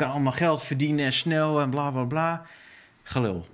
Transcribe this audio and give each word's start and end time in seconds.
kan 0.00 0.10
allemaal 0.10 0.32
geld 0.32 0.62
verdienen 0.62 1.04
en 1.04 1.12
snel 1.12 1.60
en 1.60 1.70
bla 1.70 1.90
bla 1.90 2.04
bla. 2.04 2.42
Gelul. 3.02 3.46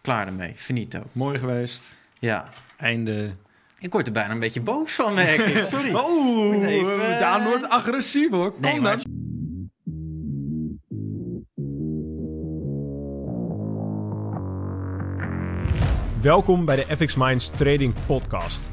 Klaar 0.00 0.26
ermee. 0.26 0.52
Finito. 0.56 1.02
Mooi 1.12 1.38
geweest. 1.38 1.94
Ja. 2.18 2.48
Einde. 2.76 3.30
Ik 3.78 3.92
word 3.92 4.06
er 4.06 4.12
bijna 4.12 4.30
een 4.30 4.38
beetje 4.38 4.60
boos 4.60 4.92
van, 4.92 5.14
merk 5.14 5.40
ik. 5.40 5.64
Sorry. 5.72 5.94
Oeh, 5.94 6.54
Moet 6.54 6.64
even, 6.64 7.18
Daan 7.18 7.40
eh, 7.40 7.46
wordt 7.46 7.68
agressief 7.68 8.30
hoor. 8.30 8.52
Kom 8.52 8.60
Nee, 8.60 8.80
maar 8.80 8.96
dan. 8.96 9.70
Welkom 16.20 16.64
bij 16.64 16.76
de 16.76 16.96
FX 16.96 17.14
Minds 17.14 17.50
Trading 17.50 17.94
Podcast. 18.06 18.72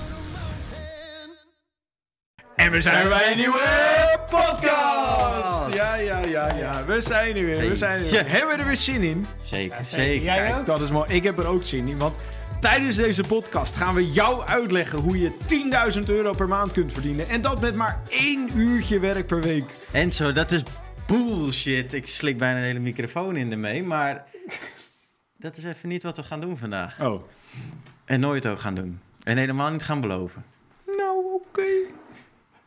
En 2.61 2.71
we 2.71 2.81
zijn 2.81 3.09
bij 3.09 3.31
een 3.31 3.37
nieuwe 3.37 3.59
podcast. 4.29 5.73
Ja, 5.73 5.95
ja, 5.95 6.25
ja, 6.25 6.53
ja. 6.55 6.85
We 6.85 7.01
zijn 7.01 7.37
er 7.37 7.45
weer. 7.45 7.69
We 7.69 7.75
zijn 7.75 8.03
er 8.03 8.09
weer. 8.09 8.31
Hebben 8.31 8.55
we 8.55 8.61
er 8.61 8.67
weer 8.67 8.77
zin 8.77 9.01
in? 9.01 9.25
Zeker, 9.43 9.83
zeker. 9.83 10.23
Jij 10.23 10.35
Kijk, 10.35 10.57
ook? 10.59 10.65
dat 10.65 10.81
is 10.81 10.89
mooi. 10.89 11.13
Ik 11.13 11.23
heb 11.23 11.37
er 11.37 11.47
ook 11.47 11.63
zin 11.63 11.87
in, 11.87 11.97
want 11.97 12.17
tijdens 12.59 12.95
deze 12.95 13.23
podcast 13.23 13.75
gaan 13.75 13.95
we 13.95 14.11
jou 14.11 14.45
uitleggen 14.45 14.99
hoe 14.99 15.19
je 15.19 15.31
10.000 15.93 16.03
euro 16.05 16.33
per 16.33 16.47
maand 16.47 16.71
kunt 16.71 16.93
verdienen. 16.93 17.27
En 17.27 17.41
dat 17.41 17.61
met 17.61 17.75
maar 17.75 18.01
één 18.09 18.49
uurtje 18.55 18.99
werk 18.99 19.27
per 19.27 19.41
week. 19.41 19.65
Enzo, 19.91 20.31
dat 20.31 20.51
is 20.51 20.63
bullshit. 21.07 21.93
Ik 21.93 22.07
slik 22.07 22.37
bijna 22.37 22.57
een 22.57 22.65
hele 22.65 22.79
microfoon 22.79 23.35
in 23.35 23.51
ermee, 23.51 23.83
maar 23.83 24.25
dat 25.37 25.57
is 25.57 25.63
even 25.63 25.89
niet 25.89 26.03
wat 26.03 26.17
we 26.17 26.23
gaan 26.23 26.41
doen 26.41 26.57
vandaag. 26.57 26.99
Oh. 26.99 27.23
En 28.05 28.19
nooit 28.19 28.47
ook 28.47 28.59
gaan 28.59 28.75
doen. 28.75 28.99
En 29.23 29.37
helemaal 29.37 29.71
niet 29.71 29.83
gaan 29.83 30.01
beloven. 30.01 30.43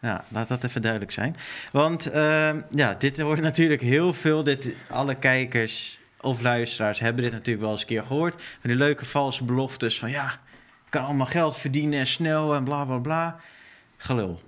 Ja, 0.04 0.24
laat 0.28 0.48
dat 0.48 0.64
even 0.64 0.82
duidelijk 0.82 1.12
zijn. 1.12 1.36
Want 1.72 2.10
ehm, 2.10 2.60
ja, 2.70 2.94
dit 2.94 3.20
wordt 3.20 3.40
natuurlijk 3.50 3.80
heel 3.80 4.14
veel. 4.14 4.42
Dit, 4.42 4.72
alle 4.90 5.14
kijkers 5.14 6.00
of 6.20 6.40
luisteraars 6.40 6.98
hebben 6.98 7.22
dit 7.22 7.32
natuurlijk 7.32 7.60
wel 7.60 7.70
eens 7.70 7.80
een 7.80 7.86
keer 7.86 8.02
gehoord. 8.02 8.34
Van 8.60 8.70
die 8.70 8.78
leuke 8.78 9.04
valse 9.04 9.44
beloftes 9.44 9.98
van 9.98 10.10
ja, 10.10 10.26
ik 10.84 10.90
kan 10.90 11.04
allemaal 11.04 11.26
geld 11.26 11.56
verdienen 11.56 11.98
en 11.98 12.06
snel 12.06 12.54
en 12.54 12.64
bla 12.64 12.84
bla 12.84 12.98
bla. 12.98 13.40
Gelul. 13.96 14.40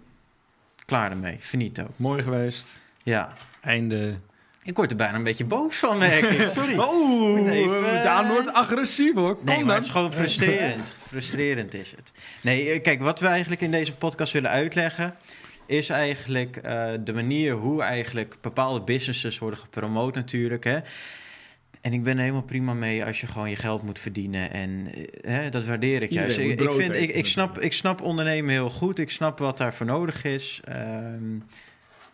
Klaar 0.86 1.10
ermee. 1.10 1.36
Finito. 1.40 1.86
Mooi 1.96 2.22
geweest. 2.22 2.78
Ja. 3.02 3.32
Einde. 3.60 4.18
Ik 4.62 4.76
word 4.76 4.90
er 4.90 4.96
bijna 4.96 5.14
een 5.16 5.22
beetje 5.22 5.44
boos 5.44 5.76
van, 5.76 5.98
merk 5.98 6.24
ik. 6.24 6.48
Sorry. 6.56 6.74
Moet 6.74 7.48
even, 7.48 8.02
Daan 8.02 8.28
wordt 8.28 8.52
agressief 8.52 9.14
hoor. 9.14 9.36
Kom 9.36 9.44
Nee, 9.44 9.56
maar 9.56 9.66
dan. 9.66 9.74
het 9.74 9.84
is 9.84 9.90
gewoon 9.90 10.12
frustrerend. 10.12 10.92
frustrerend 11.06 11.74
is 11.74 11.90
het. 11.90 12.12
Nee, 12.40 12.70
eh, 12.70 12.82
kijk, 12.82 13.00
wat 13.00 13.20
we 13.20 13.26
eigenlijk 13.26 13.60
in 13.60 13.70
deze 13.70 13.94
podcast 13.94 14.32
willen 14.32 14.50
uitleggen... 14.50 15.14
is 15.66 15.88
eigenlijk 15.88 16.56
eh, 16.56 16.92
de 17.04 17.12
manier 17.12 17.52
hoe 17.52 17.82
eigenlijk 17.82 18.36
bepaalde 18.40 18.80
businesses 18.80 19.38
worden 19.38 19.58
gepromoot 19.58 20.14
natuurlijk. 20.14 20.64
Hè. 20.64 20.78
En 21.80 21.92
ik 21.92 22.02
ben 22.02 22.14
er 22.14 22.20
helemaal 22.20 22.42
prima 22.42 22.74
mee 22.74 23.04
als 23.04 23.20
je 23.20 23.26
gewoon 23.26 23.50
je 23.50 23.56
geld 23.56 23.82
moet 23.82 23.98
verdienen. 23.98 24.50
En 24.50 24.86
eh, 24.94 25.32
hè, 25.32 25.50
dat 25.50 25.64
waardeer 25.64 26.02
ik 26.02 26.10
juist. 26.10 26.38
Ik, 26.38 26.70
vind, 26.70 26.94
ik, 26.94 27.10
ik, 27.10 27.26
snap, 27.26 27.58
ik 27.58 27.72
snap 27.72 28.00
ondernemen 28.00 28.50
heel 28.50 28.70
goed. 28.70 28.98
Ik 28.98 29.10
snap 29.10 29.38
wat 29.38 29.58
daarvoor 29.58 29.86
nodig 29.86 30.24
is. 30.24 30.60
Ehm, 30.64 31.38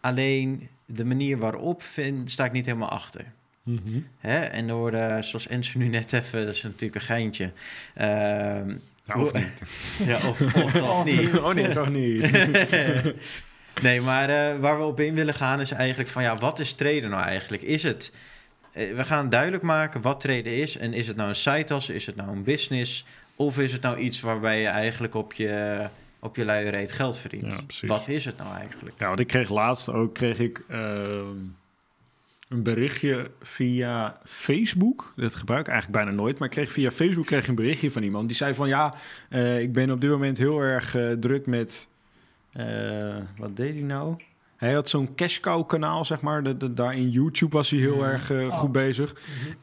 alleen 0.00 0.68
de 0.86 1.04
manier 1.04 1.38
waarop 1.38 1.82
vind, 1.82 2.30
sta 2.30 2.44
ik 2.44 2.52
niet 2.52 2.66
helemaal 2.66 2.88
achter. 2.88 3.24
Mhm. 3.62 4.00
Hè? 4.18 4.38
En 4.38 4.68
er 4.68 4.74
worden, 4.74 5.24
zoals 5.24 5.46
Enzo 5.46 5.78
nu 5.78 5.88
net 5.88 6.12
even, 6.12 6.46
dat 6.46 6.54
is 6.54 6.62
natuurlijk 6.62 6.94
een 6.94 7.00
geintje. 7.00 7.52
Ehm, 7.94 8.76
Nou, 9.06 9.22
of 9.22 9.32
niet. 9.32 9.62
ja, 10.10 10.28
of, 10.28 10.40
of 10.40 10.72
toch 10.72 11.04
niet. 11.04 11.38
Oh 11.38 11.54
nee, 11.54 11.68
toch 11.68 11.90
niet. 11.90 12.30
nee, 13.82 14.00
maar 14.00 14.28
eh, 14.28 14.58
waar 14.58 14.78
we 14.78 14.84
op 14.84 15.00
in 15.00 15.14
willen 15.14 15.34
gaan 15.34 15.60
is 15.60 15.70
eigenlijk 15.70 16.10
van 16.10 16.22
ja, 16.22 16.36
wat 16.36 16.58
is 16.58 16.72
traden 16.72 17.10
nou 17.10 17.24
eigenlijk? 17.24 17.62
Is 17.62 17.82
het, 17.82 18.12
eh, 18.72 18.96
we 18.96 19.04
gaan 19.04 19.28
duidelijk 19.28 19.62
maken 19.62 20.00
wat 20.00 20.20
traden 20.20 20.56
is. 20.56 20.76
En 20.76 20.92
is 20.92 21.06
het 21.06 21.16
nou 21.16 21.28
een 21.28 21.34
side 21.34 21.74
hustle, 21.74 21.94
is 21.94 22.06
het 22.06 22.16
nou 22.16 22.30
een 22.30 22.44
business? 22.44 23.04
Of 23.36 23.58
is 23.58 23.72
het 23.72 23.82
nou 23.82 23.98
iets 23.98 24.20
waarbij 24.20 24.60
je 24.60 24.66
eigenlijk 24.66 25.14
op 25.14 25.32
je, 25.32 25.84
op 26.20 26.36
je 26.36 26.44
luie 26.44 26.68
reet 26.68 26.92
geld 26.92 27.18
verdient? 27.18 27.52
Ja, 27.52 27.60
precies. 27.66 27.88
wat 27.88 28.08
is 28.08 28.24
het 28.24 28.36
nou 28.36 28.56
eigenlijk? 28.56 28.98
Ja, 28.98 29.06
want 29.06 29.20
ik 29.20 29.26
kreeg 29.26 29.48
laatst 29.48 29.88
ook 29.88 30.14
kreeg 30.14 30.38
ik, 30.38 30.62
ehm, 30.68 31.36
een 32.52 32.62
berichtje 32.62 33.30
via 33.42 34.18
Facebook. 34.24 35.12
Dat 35.16 35.34
gebruik 35.34 35.60
ik 35.66 35.72
eigenlijk 35.72 36.04
bijna 36.04 36.16
nooit. 36.22 36.38
Maar 36.38 36.48
ik 36.48 36.54
kreeg 36.54 36.72
via 36.72 36.90
Facebook 36.90 37.26
kreeg 37.26 37.48
een 37.48 37.54
berichtje 37.54 37.90
van 37.90 38.02
iemand. 38.02 38.28
Die 38.28 38.36
zei 38.36 38.54
van 38.54 38.68
ja, 38.68 38.94
eh, 39.28 39.56
ik 39.58 39.72
ben 39.72 39.90
op 39.90 40.00
dit 40.00 40.10
moment 40.10 40.38
heel 40.38 40.60
erg 40.60 40.94
eh, 40.94 41.10
druk 41.12 41.46
met... 41.46 41.88
eh, 42.52 43.16
wat 43.38 43.56
deed 43.56 43.74
hij 43.74 43.82
nou? 43.82 44.16
Hij 44.56 44.72
had 44.72 44.88
zo'n 44.88 45.14
cash 45.14 45.40
cow 45.40 45.66
kanaal, 45.66 46.04
zeg 46.04 46.20
maar. 46.20 46.42
De, 46.42 46.56
de- 46.56 46.74
daar 46.74 46.96
in 46.96 47.10
YouTube 47.10 47.56
was 47.56 47.70
hij 47.70 47.78
heel 47.80 47.96
Mhm. 47.96 48.04
erg 48.04 48.26
goed 48.26 48.66
Oh. 48.68 48.70
bezig. 48.70 49.14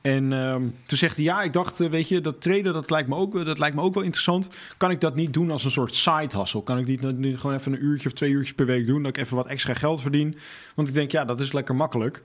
En 0.02 0.34
ehm, 0.34 0.62
toen 0.86 0.98
zegt 0.98 1.16
hij, 1.16 1.26
ja, 1.26 1.42
ik 1.42 1.54
dacht, 1.54 1.78
weet 1.78 2.08
je, 2.10 2.22
dat 2.22 2.42
traden, 2.42 2.74
dat 2.74 2.90
lijkt, 2.90 3.08
me 3.10 3.16
ook, 3.16 3.46
dat 3.46 3.60
lijkt 3.60 3.76
me 3.76 3.82
ook 3.82 3.94
wel 3.94 4.04
interessant. 4.04 4.50
Kan 4.78 4.92
ik 4.92 5.02
dat 5.02 5.16
niet 5.16 5.34
doen 5.34 5.52
als 5.52 5.64
een 5.64 5.72
soort 5.72 5.96
side 5.96 6.38
hustle? 6.38 6.64
Kan 6.64 6.78
ik 6.78 6.86
niet, 6.88 7.18
niet 7.18 7.40
gewoon 7.40 7.56
even 7.56 7.74
een 7.74 7.84
uurtje 7.84 8.08
of 8.08 8.14
twee 8.14 8.32
uurtjes 8.32 8.56
per 8.56 8.66
week 8.66 8.86
doen, 8.86 9.04
dat 9.04 9.18
ik 9.18 9.24
even 9.24 9.36
wat 9.36 9.48
extra 9.48 9.74
geld 9.74 10.02
verdien? 10.02 10.38
Want 10.76 10.88
ik 10.88 10.94
denk, 10.94 11.12
ja, 11.12 11.26
dat 11.26 11.40
is 11.40 11.52
lekker 11.52 11.76
makkelijk. 11.76 12.24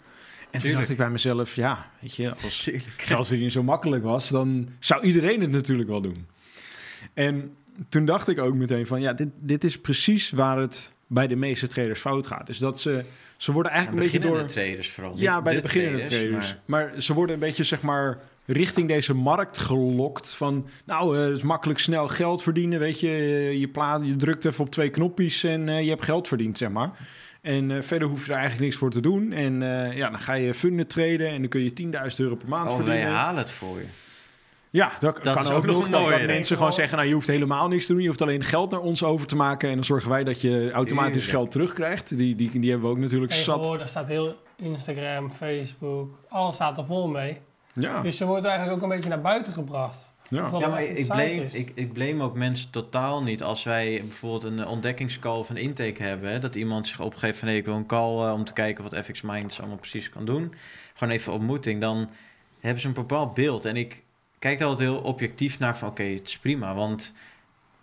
En 0.54 0.62
toen 0.62 0.72
dacht 0.72 0.90
ik 0.90 0.96
bij 0.96 1.10
mezelf, 1.10 1.54
ja, 1.54 1.90
weet 2.00 2.14
je, 2.14 2.34
als 2.42 2.70
geld 2.96 3.26
verdienen 3.26 3.52
zo 3.52 3.62
makkelijk 3.62 4.02
was, 4.02 4.28
dan 4.28 4.68
zou 4.78 5.02
iedereen 5.02 5.40
het 5.40 5.50
natuurlijk 5.50 5.88
wel 5.88 6.00
doen. 6.00 6.26
En 7.14 7.56
toen 7.88 8.04
dacht 8.04 8.28
ik 8.28 8.38
ook 8.38 8.54
meteen 8.54 8.86
van, 8.86 9.00
ja, 9.00 9.12
dit, 9.12 9.28
dit 9.40 9.64
is 9.64 9.80
precies 9.80 10.30
waar 10.30 10.58
het 10.58 10.92
bij 11.06 11.26
de 11.26 11.36
meeste 11.36 11.66
traders 11.66 12.00
fout 12.00 12.26
gaat. 12.26 12.46
Dus 12.46 12.58
dat 12.58 12.80
ze, 12.80 13.04
ze 13.36 13.52
worden 13.52 13.72
eigenlijk 13.72 14.04
een 14.04 14.10
beetje 14.10 14.28
door... 14.28 14.36
Beginnende 14.42 14.68
traders 14.68 14.90
vooral. 14.90 15.12
Ja, 15.16 15.42
bij 15.42 15.54
de 15.54 15.60
beginnende 15.60 16.06
traders. 16.06 16.56
Maar... 16.64 17.02
ze 17.02 17.14
worden 17.14 17.34
een 17.34 17.40
beetje, 17.40 17.64
zeg 17.64 17.82
maar, 17.82 18.20
richting 18.46 18.88
deze 18.88 19.14
markt 19.14 19.58
gelokt. 19.58 20.34
Van, 20.34 20.68
nou, 20.84 21.16
eh, 21.16 21.24
het 21.24 21.36
is 21.36 21.42
makkelijk 21.42 21.78
snel 21.78 22.08
geld 22.08 22.42
verdienen, 22.42 22.78
weet 22.78 23.00
je. 23.00 23.10
Je, 23.58 23.68
plaat, 23.68 24.06
je 24.06 24.16
drukt 24.16 24.44
even 24.44 24.64
op 24.64 24.70
twee 24.70 24.90
knopjes 24.90 25.44
en 25.44 25.68
eh, 25.68 25.82
je 25.82 25.88
hebt 25.88 26.04
geld 26.04 26.28
verdiend, 26.28 26.58
zeg 26.58 26.70
maar. 26.70 26.90
En 27.44 27.70
eh, 27.70 27.82
verder 27.82 28.08
hoef 28.08 28.20
je 28.26 28.30
er 28.32 28.38
eigenlijk 28.38 28.64
niks 28.64 28.76
voor 28.76 28.90
te 28.90 29.00
doen. 29.00 29.32
En 29.32 29.62
eh, 29.62 29.96
ja, 29.96 30.10
dan 30.10 30.20
ga 30.20 30.32
je 30.34 30.54
funden 30.54 30.86
traden 30.86 31.28
en 31.28 31.40
dan 31.40 31.48
kun 31.48 31.60
je 31.62 31.72
10.000 32.10 32.16
euro 32.16 32.34
per 32.34 32.48
maand 32.48 32.70
Oh, 32.70 32.76
wij 32.76 32.84
verdienen. 32.86 33.12
halen 33.12 33.38
het 33.42 33.50
voor 33.50 33.76
je. 33.78 33.86
Ja, 34.70 34.92
dat, 34.98 35.24
Dat 35.24 35.34
kan 35.36 35.44
is 35.44 35.50
ook, 35.50 35.56
ook 35.56 35.66
nog 35.66 35.84
een 35.84 36.18
Dat, 36.18 36.26
mensen 36.26 36.56
gewoon 36.56 36.72
zeggen, 36.72 36.96
nou, 36.96 37.08
je 37.08 37.14
hoeft 37.14 37.26
helemaal 37.26 37.68
niks 37.68 37.86
te 37.86 37.92
doen. 37.92 38.02
Je 38.02 38.08
hoeft 38.08 38.22
alleen 38.22 38.42
geld 38.42 38.70
naar 38.70 38.80
ons 38.80 39.02
over 39.02 39.26
te 39.26 39.36
maken. 39.36 39.68
En 39.68 39.74
dan 39.74 39.84
zorgen 39.84 40.10
wij 40.10 40.24
dat 40.24 40.40
je 40.40 40.70
automatisch 40.72 41.12
Tuurlijk. 41.12 41.30
geld 41.38 41.50
terugkrijgt. 41.50 42.16
Die, 42.16 42.34
die, 42.34 42.60
die 42.60 42.70
hebben 42.70 42.88
we 42.88 42.94
ook 42.94 43.00
natuurlijk 43.00 43.32
zat. 43.32 43.54
Tegenwoordig 43.54 43.88
staat 43.88 44.06
heel 44.06 44.36
Instagram, 44.56 45.30
Facebook, 45.32 46.18
alles 46.28 46.54
staat 46.54 46.78
er 46.78 46.84
vol 46.86 47.08
mee. 47.08 47.38
Ja, 47.72 48.02
Dus 48.02 48.16
ze 48.16 48.24
wordt 48.24 48.44
eigenlijk 48.46 48.76
ook 48.76 48.82
een 48.82 48.94
beetje 48.96 49.08
naar 49.08 49.20
buiten 49.20 49.52
gebracht. 49.52 49.98
Ja. 50.28 50.50
Ja, 50.58 50.68
maar 50.68 50.82
ik 50.82 51.06
blame, 51.06 51.46
ik, 51.52 51.72
ik 51.74 51.92
blame 51.92 52.22
ook 52.22 52.34
mensen 52.34 52.70
totaal 52.70 53.22
niet 53.22 53.42
als 53.42 53.64
wij 53.64 54.00
bijvoorbeeld 54.08 54.42
een 54.44 54.58
eh, 54.60 54.70
ontdekkingscall 54.70 55.38
of 55.38 55.50
een 55.50 55.56
intake 55.56 56.02
hebben. 56.02 56.30
Hè, 56.30 56.38
dat 56.38 56.54
iemand 56.54 56.86
zich 56.86 57.00
opgeeft 57.00 57.38
van 57.38 57.48
hey, 57.48 57.56
ik 57.56 57.64
wil 57.64 57.74
een 57.74 57.86
call 57.86 58.26
eh, 58.26 58.32
om 58.32 58.44
te 58.44 58.52
kijken 58.52 58.84
wat 58.90 59.04
FX 59.04 59.20
Minds 59.22 59.58
allemaal 59.58 59.76
precies 59.76 60.08
kan 60.08 60.24
doen. 60.24 60.54
Gewoon 60.94 61.14
even 61.14 61.32
ontmoeting. 61.32 61.80
Dan 61.80 62.10
hebben 62.60 62.80
ze 62.80 62.86
een 62.88 62.94
bepaald 62.94 63.34
beeld. 63.34 63.64
En 63.64 63.76
ik 63.76 64.02
kijk 64.38 64.60
er 64.60 64.66
altijd 64.66 64.88
heel 64.88 64.98
objectief 64.98 65.58
naar 65.58 65.78
van 65.78 65.88
oké, 65.88 66.02
het 66.02 66.28
is 66.28 66.38
prima. 66.38 66.74
Want 66.74 67.12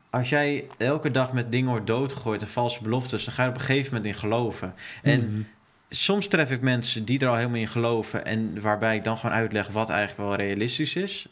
als 0.09 0.29
jij 0.29 0.65
elke 0.77 1.11
dag 1.11 1.33
met 1.33 1.51
dingen 1.51 1.69
wordt 1.69 1.87
doodgegooid 1.87 2.41
en 2.41 2.47
valse 2.49 2.81
beloftes, 2.83 3.25
dan 3.25 3.33
ga 3.33 3.41
je 3.43 3.47
er 3.49 3.55
op 3.55 3.59
een 3.61 3.65
gegeven 3.67 3.93
moment 3.93 4.13
in 4.13 4.19
geloven. 4.19 4.73
En 5.03 5.19
Mhm. 5.31 5.41
soms 5.89 6.27
tref 6.27 6.51
ik 6.51 6.61
mensen 6.61 7.05
die 7.05 7.19
er 7.19 7.27
al 7.27 7.35
helemaal 7.35 7.59
in 7.59 7.67
geloven 7.67 8.25
en 8.25 8.61
waarbij 8.61 8.95
ik 8.95 9.03
dan 9.03 9.17
gewoon 9.17 9.35
uitleg 9.35 9.67
wat 9.67 9.89
eigenlijk 9.89 10.29
wel 10.29 10.35
realistisch 10.47 10.95
is. 10.95 11.27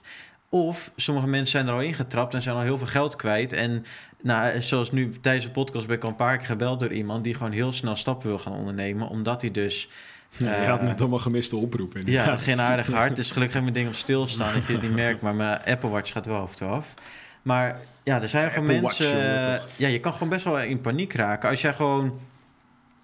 Of 0.50 0.92
sommige 0.96 1.28
mensen 1.28 1.52
zijn 1.52 1.68
er 1.68 1.74
al 1.74 1.82
ingetrapt 1.82 2.34
en 2.34 2.42
zijn 2.42 2.56
al 2.56 2.62
heel 2.62 2.78
veel 2.78 2.88
geld 2.88 3.16
kwijt. 3.16 3.54
En 3.54 3.86
nou, 4.22 4.62
zoals 4.62 4.92
nu 4.92 5.10
tijdens 5.22 5.46
de 5.46 5.52
podcast 5.52 5.88
ben 5.88 5.96
ik 5.96 6.04
al 6.04 6.10
een 6.10 6.16
paar 6.16 6.38
keer 6.38 6.46
gebeld 6.46 6.80
door 6.80 6.92
iemand 6.92 7.24
die 7.24 7.34
gewoon 7.34 7.52
heel 7.52 7.72
snel 7.72 7.96
stappen 7.96 8.28
wil 8.28 8.40
gaan 8.40 8.54
ondernemen. 8.54 9.08
Omdat 9.08 9.42
hij 9.42 9.52
dus. 9.52 9.90
Ja, 10.38 10.56
je 10.56 10.62
eh, 10.62 10.70
had 10.70 10.82
net 10.82 11.00
allemaal 11.00 11.20
gemiste 11.20 11.56
oproepen. 11.56 12.02
Ja, 12.06 12.38
geen 12.38 12.62
aardig 12.62 12.88
hart. 13.00 13.16
Dus 13.16 13.32
gelukkig 13.32 13.54
heb 13.54 13.66
ik 13.66 13.72
mijn 13.72 13.84
ding 13.84 13.96
op 13.96 14.00
stilstaan 14.02 14.54
dat 14.54 14.66
je 14.66 14.74
het 14.74 14.82
niet 14.82 14.96
merkt. 14.96 15.22
Maar 15.22 15.36
mijn 15.36 15.60
Apple 15.66 15.90
Watch 15.90 16.12
gaat 16.12 16.26
wel 16.26 16.42
af 16.42 16.52
en 16.52 16.58
toe 16.58 16.68
af. 16.68 16.94
Maar 17.42 17.80
ja, 18.04 18.22
er 18.22 18.30
zijn 18.30 18.52
gewoon 18.52 18.70
Apple 18.70 18.82
mensen... 18.82 19.54
eh, 19.54 19.62
ja, 19.76 19.88
je 19.88 20.00
kan 20.00 20.14
gewoon 20.14 20.30
best 20.30 20.46
wel 20.46 20.60
in 20.60 20.82
paniek 20.82 21.14
raken. 21.14 21.50
Als 21.50 21.62
jij 21.62 21.74
gewoon... 21.74 22.20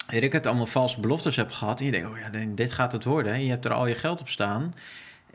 Weet 0.07 0.23
ik 0.23 0.31
het, 0.31 0.47
allemaal 0.47 0.65
valse 0.65 0.99
beloftes 0.99 1.35
hebt 1.35 1.53
gehad. 1.53 1.79
En 1.79 1.85
je 1.85 1.91
denkt, 1.91 2.07
oh 2.07 2.17
ja, 2.17 2.45
dit 2.55 2.71
gaat 2.71 2.91
het 2.91 3.03
worden. 3.03 3.33
En 3.33 3.43
je 3.43 3.49
hebt 3.49 3.65
er 3.65 3.73
al 3.73 3.87
je 3.87 3.95
geld 3.95 4.19
op 4.19 4.29
staan. 4.29 4.73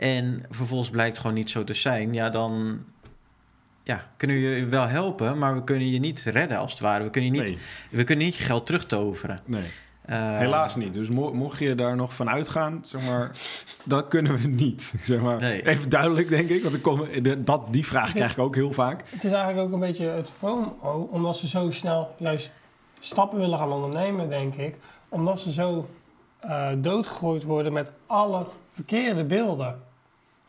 En 0.01 0.45
vervolgens 0.51 0.91
blijkt 0.91 1.11
het 1.11 1.21
gewoon 1.21 1.37
niet 1.37 1.51
zo 1.51 1.65
te 1.65 1.75
zijn. 1.75 2.13
Ja, 2.13 2.31
dan... 2.31 2.79
ja, 3.83 4.07
kunnen 4.17 4.37
je 4.37 4.65
wel 4.67 4.87
helpen, 4.87 5.39
maar 5.39 5.55
we 5.55 5.65
kunnen 5.65 5.91
je 5.91 5.99
niet 5.99 6.21
redden 6.23 6.59
als 6.59 6.71
het 6.71 6.81
ware. 6.81 7.05
We 7.05 7.11
kunnen, 7.11 7.35
je 7.35 7.41
niet, 7.41 7.51
Nee, 7.51 7.59
we 7.91 8.05
kunnen 8.05 8.25
niet 8.25 8.37
je 8.37 8.43
geld 8.43 8.67
terugtoveren. 8.67 9.41
nee. 9.45 9.63
Eh, 10.05 10.39
helaas 10.39 10.77
niet. 10.77 10.93
Dus 10.93 11.09
mo- 11.09 11.33
mocht 11.33 11.59
je 11.59 11.75
daar 11.75 11.97
nog 11.97 12.15
van 12.15 12.29
uitgaan, 12.31 12.83
zeg 12.87 13.07
maar, 13.07 13.31
dat 13.85 14.09
kunnen 14.09 14.39
we 14.39 14.47
niet. 14.49 14.95
Zeg 15.03 15.21
maar. 15.21 15.41
Nee. 15.41 15.67
Even 15.67 15.89
duidelijk, 15.91 16.29
denk 16.29 16.49
ik. 16.49 16.63
Want 16.63 16.81
komen, 16.81 17.23
de- 17.23 17.43
dat, 17.43 17.73
die 17.73 17.87
vraag 17.87 18.13
krijg 18.13 18.33
ik 18.33 18.39
ook 18.39 18.55
heel 18.55 18.73
vaak. 18.73 19.03
Het 19.11 19.25
is 19.25 19.33
eigenlijk 19.33 19.67
ook 19.67 19.73
een 19.73 19.81
beetje 19.81 20.07
het 20.07 20.31
FOMO, 20.39 21.09
omdat 21.11 21.37
ze 21.37 21.49
zo 21.49 21.71
snel 21.71 22.15
juist 22.19 22.51
stappen 23.01 23.39
willen 23.39 23.59
gaan 23.59 23.73
ondernemen, 23.73 24.29
denk 24.29 24.55
ik. 24.55 24.75
Omdat 25.09 25.41
ze 25.41 25.53
zo 25.53 25.89
eh, 26.41 26.69
doodgegooid 26.79 27.43
worden 27.43 27.73
met 27.73 27.91
alle 28.07 28.47
verkeerde 28.75 29.25
beelden. 29.25 29.81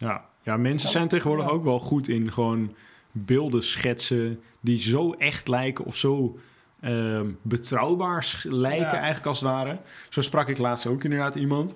Ja, 0.01 0.25
ja 0.41 0.57
mensen 0.57 0.89
zijn 0.89 1.07
tegenwoordig 1.07 1.49
ook 1.49 1.63
wel 1.63 1.79
goed 1.79 2.07
in 2.07 2.31
gewoon 2.31 2.75
beelden 3.11 3.63
schetsen 3.63 4.39
die 4.59 4.79
zo 4.81 5.11
echt 5.11 5.47
lijken 5.47 5.85
of 5.85 5.95
zo 5.95 6.39
ehm, 6.81 7.29
betrouwbaar 7.41 8.41
lijken 8.43 8.85
Ja. 8.85 8.93
eigenlijk 8.93 9.25
als 9.25 9.39
het 9.39 9.49
ware. 9.49 9.77
Zo 10.09 10.21
sprak 10.21 10.47
ik 10.47 10.57
laatst 10.57 10.85
ook 10.87 11.03
inderdaad 11.03 11.35
iemand 11.35 11.73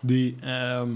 die, 0.00 0.36
ehm, 0.40 0.88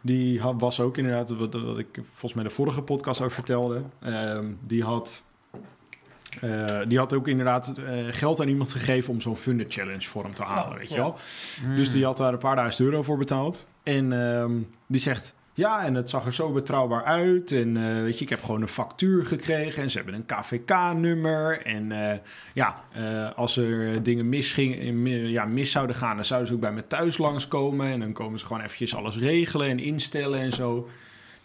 die 0.00 0.40
had, 0.40 0.54
was 0.60 0.80
ook 0.80 0.96
inderdaad, 0.98 1.30
wat, 1.30 1.54
wat 1.54 1.78
ik 1.78 1.98
volgens 2.02 2.34
mij 2.34 2.44
de 2.44 2.50
vorige 2.50 2.82
podcast 2.82 3.20
ook 3.20 3.30
vertelde, 3.30 3.82
Ehm, 4.00 4.46
die 4.60 4.82
had... 4.84 5.22
eh, 6.40 6.80
die 6.88 6.98
had 6.98 7.12
ook 7.12 7.28
inderdaad 7.28 7.78
eh, 7.78 7.94
geld 8.10 8.40
aan 8.40 8.48
iemand 8.48 8.70
gegeven 8.70 9.12
om 9.12 9.20
zo'n 9.20 9.36
Funded 9.36 9.72
Challenge 9.74 10.02
voor 10.08 10.22
hem 10.24 10.34
te 10.34 10.42
halen, 10.42 10.72
Oh, 10.72 10.78
weet 10.78 10.88
je 10.88 10.96
wel. 10.96 11.16
mm. 11.66 11.76
Dus 11.76 11.92
die 11.92 12.04
had 12.04 12.16
daar 12.16 12.32
een 12.32 12.38
paar 12.38 12.56
duizend 12.56 12.88
euro 12.88 13.02
voor 13.02 13.18
betaald. 13.18 13.66
En 13.82 14.66
die 14.86 15.00
zegt, 15.00 15.34
ja, 15.56 15.84
en 15.84 15.94
het 15.94 16.10
zag 16.10 16.26
er 16.26 16.34
zo 16.34 16.52
betrouwbaar 16.52 17.04
uit. 17.04 17.52
En 17.52 17.76
eh, 17.76 18.02
weet 18.02 18.18
je, 18.18 18.24
ik 18.24 18.30
heb 18.30 18.42
gewoon 18.42 18.62
een 18.62 18.68
factuur 18.68 19.26
gekregen. 19.26 19.82
En 19.82 19.90
ze 19.90 19.96
hebben 19.96 20.14
een 20.14 20.26
KVK-nummer. 20.26 21.62
En 21.66 21.92
eh, 22.10 22.18
ja, 22.54 22.82
eh, 22.92 23.32
als 23.36 23.56
er 23.56 24.02
dingen 24.02 24.28
mis, 24.28 24.52
ging, 24.52 24.98
ja, 25.30 25.44
mis 25.44 25.70
zouden 25.70 25.96
gaan... 25.96 26.14
dan 26.16 26.24
zouden 26.24 26.48
ze 26.48 26.54
ook 26.54 26.60
bij 26.60 26.72
me 26.72 26.86
thuis 26.86 27.18
langskomen. 27.18 27.86
En 27.86 28.00
dan 28.00 28.12
komen 28.12 28.38
ze 28.38 28.46
gewoon 28.46 28.62
eventjes 28.62 28.94
alles 28.94 29.16
regelen 29.16 29.68
en 29.68 29.78
instellen 29.78 30.40
en 30.40 30.52
zo. 30.52 30.88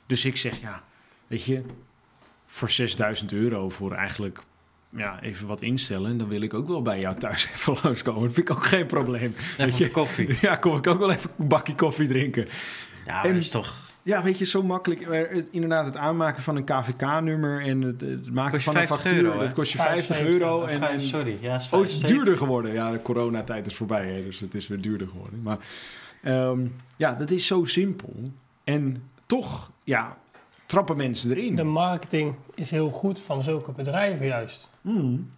Dus 0.06 0.26
ik 0.26 0.38
zeg, 0.38 0.62
ja, 0.62 0.84
weet 1.28 1.44
je... 1.44 1.62
voor 2.48 2.70
6000 2.70 3.32
euro 3.32 3.70
voor 3.70 3.94
eigenlijk... 3.94 4.40
Ja, 4.96 5.22
even 5.22 5.48
wat 5.48 5.62
instellen. 5.62 6.12
En 6.12 6.18
dan 6.18 6.28
wil 6.28 6.42
ik 6.42 6.54
ook 6.54 6.68
wel 6.68 6.82
bij 6.82 7.00
jou 7.00 7.16
thuis 7.18 7.50
even 7.56 7.76
langskomen. 7.84 8.22
Dat 8.24 8.34
vind 8.34 8.50
ik 8.50 8.56
ook 8.56 8.66
geen 8.66 8.86
probleem. 8.86 9.34
Even 9.38 9.66
weet 9.66 9.78
je- 9.78 9.92
koffie. 9.92 10.38
Ja, 10.42 10.56
kom 10.56 10.78
ik 10.78 10.88
ook 10.88 11.00
wel 11.00 11.12
even 11.12 11.30
een 11.38 11.48
bakje 11.48 11.76
koffie 11.76 12.08
drinken. 12.08 12.48
Ja, 13.06 13.24
En- 13.24 13.34
dat 13.34 13.42
is 13.42 13.50
toch... 13.50 13.88
Ja, 14.04 14.24
weet 14.24 14.38
je, 14.38 14.46
zo 14.46 14.64
makkelijk. 14.64 15.06
Het- 15.36 15.48
inderdaad, 15.52 15.86
het 15.86 15.98
aanmaken 15.98 16.44
van 16.44 16.56
een 16.56 16.64
KVK-nummer 16.64 17.62
en 17.62 17.82
het, 17.82 18.02
het 18.02 18.32
maken 18.34 18.62
van 18.62 18.76
een 18.76 18.88
50 18.88 19.02
factuur, 19.02 19.24
euro, 19.24 19.40
dat 19.40 19.54
kost 19.54 19.72
je 19.72 19.78
50 19.78 20.18
75. 20.18 20.48
euro. 20.48 20.66
En, 20.66 20.82
en, 20.90 21.02
sorry, 21.02 21.38
ja, 21.42 21.56
is 21.56 21.70
oh, 21.72 21.80
het 21.80 21.88
is 21.90 21.94
75. 21.94 22.10
duurder 22.10 22.38
geworden. 22.38 22.74
Ja, 22.74 22.92
de 22.92 23.02
coronatijd 23.02 23.66
is 23.66 23.76
voorbij, 23.76 24.06
hè, 24.08 24.24
dus 24.24 24.40
het 24.40 24.56
is 24.56 24.68
weer 24.68 24.82
duurder 24.82 25.08
geworden. 25.08 25.42
Maar 25.42 25.58
ehm, 26.24 26.66
ja, 26.96 27.14
dat 27.14 27.32
is 27.32 27.46
zo 27.46 27.66
simpel. 27.66 28.14
En 28.64 29.04
toch, 29.26 29.72
ja, 29.84 30.18
trappen 30.66 30.98
mensen 30.98 31.32
erin. 31.32 31.56
De 31.56 31.64
marketing 31.64 32.36
is 32.56 32.72
heel 32.72 32.90
goed 32.92 33.20
van 33.22 33.44
zulke 33.44 33.72
bedrijven 33.72 34.26
juist. 34.26 34.70
Mm. 34.82 35.30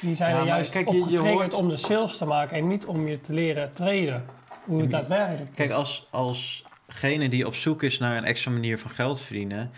Die 0.00 0.14
zijn 0.14 0.34
Ja, 0.34 0.40
er 0.40 0.46
juist 0.46 0.70
kijk, 0.70 0.88
op 0.88 0.94
je- 0.94 1.10
je 1.10 1.18
hoort- 1.18 1.54
om 1.54 1.68
de 1.68 1.76
sales 1.76 2.16
te 2.16 2.24
maken 2.24 2.56
en 2.56 2.66
niet 2.68 2.86
om 2.86 3.08
je 3.08 3.20
te 3.20 3.32
leren 3.32 3.72
traden. 3.74 4.24
Hoe 4.64 4.80
het 4.80 4.90
daadwerkelijk 4.90 5.54
Kijk, 5.54 5.70
is. 5.70 6.06
als, 6.10 6.64
alsgene 6.86 7.28
die 7.28 7.46
op 7.46 7.54
zoek 7.54 7.82
is 7.82 7.98
naar 7.98 8.16
een 8.16 8.24
extra 8.24 8.50
manier 8.50 8.78
van 8.78 8.90
geld 8.90 9.20
verdienen, 9.20 9.70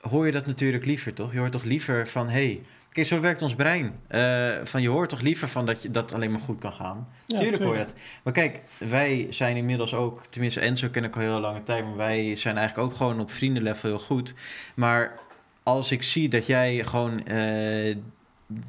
hoor 0.00 0.26
je 0.26 0.32
dat 0.32 0.46
natuurlijk 0.46 0.84
liever, 0.84 1.14
toch? 1.14 1.32
Je 1.32 1.38
hoort 1.38 1.52
toch 1.52 1.64
liever 1.64 2.08
van, 2.08 2.28
hey, 2.28 2.62
kijk, 2.92 3.06
zo 3.06 3.20
werkt 3.20 3.42
ons 3.42 3.54
brein. 3.54 4.00
Eh, 4.08 4.54
van, 4.64 4.82
je 4.82 4.88
hoort 4.88 5.08
toch 5.08 5.20
liever 5.20 5.48
van 5.48 5.66
dat 5.66 5.82
je 5.82 5.90
dat 5.90 6.14
alleen 6.14 6.30
maar 6.30 6.40
goed 6.40 6.58
kan 6.58 6.72
gaan. 6.72 7.08
Ja, 7.26 7.38
tuurlijk 7.38 7.62
hoor 7.62 7.72
je 7.72 7.84
dat. 7.84 7.94
Maar 8.22 8.32
kijk, 8.32 8.60
wij 8.78 9.26
zijn 9.30 9.56
inmiddels 9.56 9.94
ook, 9.94 10.26
tenminste 10.30 10.60
Enzo 10.60 10.88
ken 10.88 11.04
ik 11.04 11.14
al 11.14 11.20
heel 11.20 11.40
lange 11.40 11.62
tijd, 11.62 11.84
maar 11.84 11.96
wij 11.96 12.36
zijn 12.36 12.56
eigenlijk 12.56 12.88
ook 12.88 12.96
gewoon 12.96 13.20
op 13.20 13.30
vriendenlevel 13.30 13.88
heel 13.88 13.98
goed. 13.98 14.34
Maar 14.74 15.18
als 15.62 15.92
ik 15.92 16.02
zie 16.02 16.28
dat 16.28 16.46
jij 16.46 16.84
gewoon 16.84 17.26
eh, 17.26 17.96